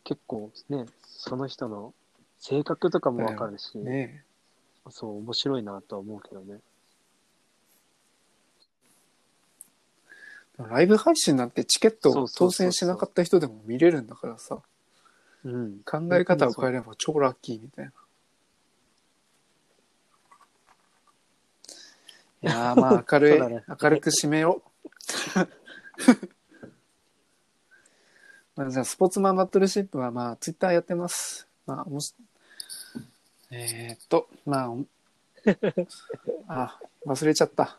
[0.07, 1.93] 結構ね、その人の
[2.39, 4.23] 性格とかもわかるし、ね
[4.89, 6.59] そう、面白いなとは思うけどね。
[10.59, 14.59] えライブ配信なんてチケット当選しなかった人でも見れるんだからさ、
[15.43, 15.79] うん。
[15.83, 17.91] 考え方を変えれば超ラッキーみたいな。
[22.43, 26.27] いやーまあ 明るい、そうだね明るく締めよう。
[28.57, 31.47] まあじゃあスポーツマンバトルシップはまあツイッターやってます。
[31.67, 32.15] まあもし、
[33.51, 34.83] えー、っと、まあ、お
[36.47, 37.77] あ、忘れちゃった。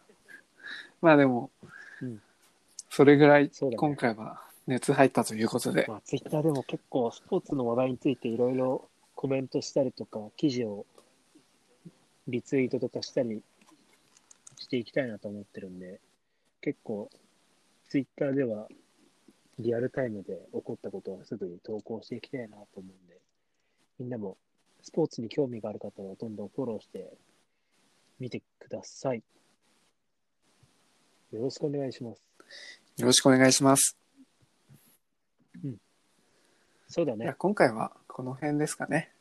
[1.00, 1.50] まあでも、
[2.02, 2.22] うん
[2.90, 10.84] それぐらい今回は熱入ったということで、まあ、ツイッターでも結構スポーツの話題についていろいろコメントしたりとか、記事を
[12.26, 13.42] リツイートとかしたり
[14.58, 16.00] していきたいなと思ってるんで、
[16.60, 17.08] 結構
[17.88, 18.66] ツイッターでは
[19.58, 23.20] リアルタイムで起こったことをすぐに投稿していきたいなと思うんで、
[23.98, 24.36] みんなも
[24.82, 27.12] スポーツに興味がある方はどんどんフォローして
[28.20, 29.22] みてください。
[31.32, 32.22] よろしくお願いします。
[32.98, 33.98] よろしくお願いします。
[36.88, 37.34] そうだね。
[37.38, 39.12] 今回はこの辺ですかね。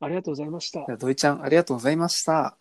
[0.00, 0.94] ありがとうございましたじゃ。
[0.94, 2.56] あ土井ちゃんありがとうございました。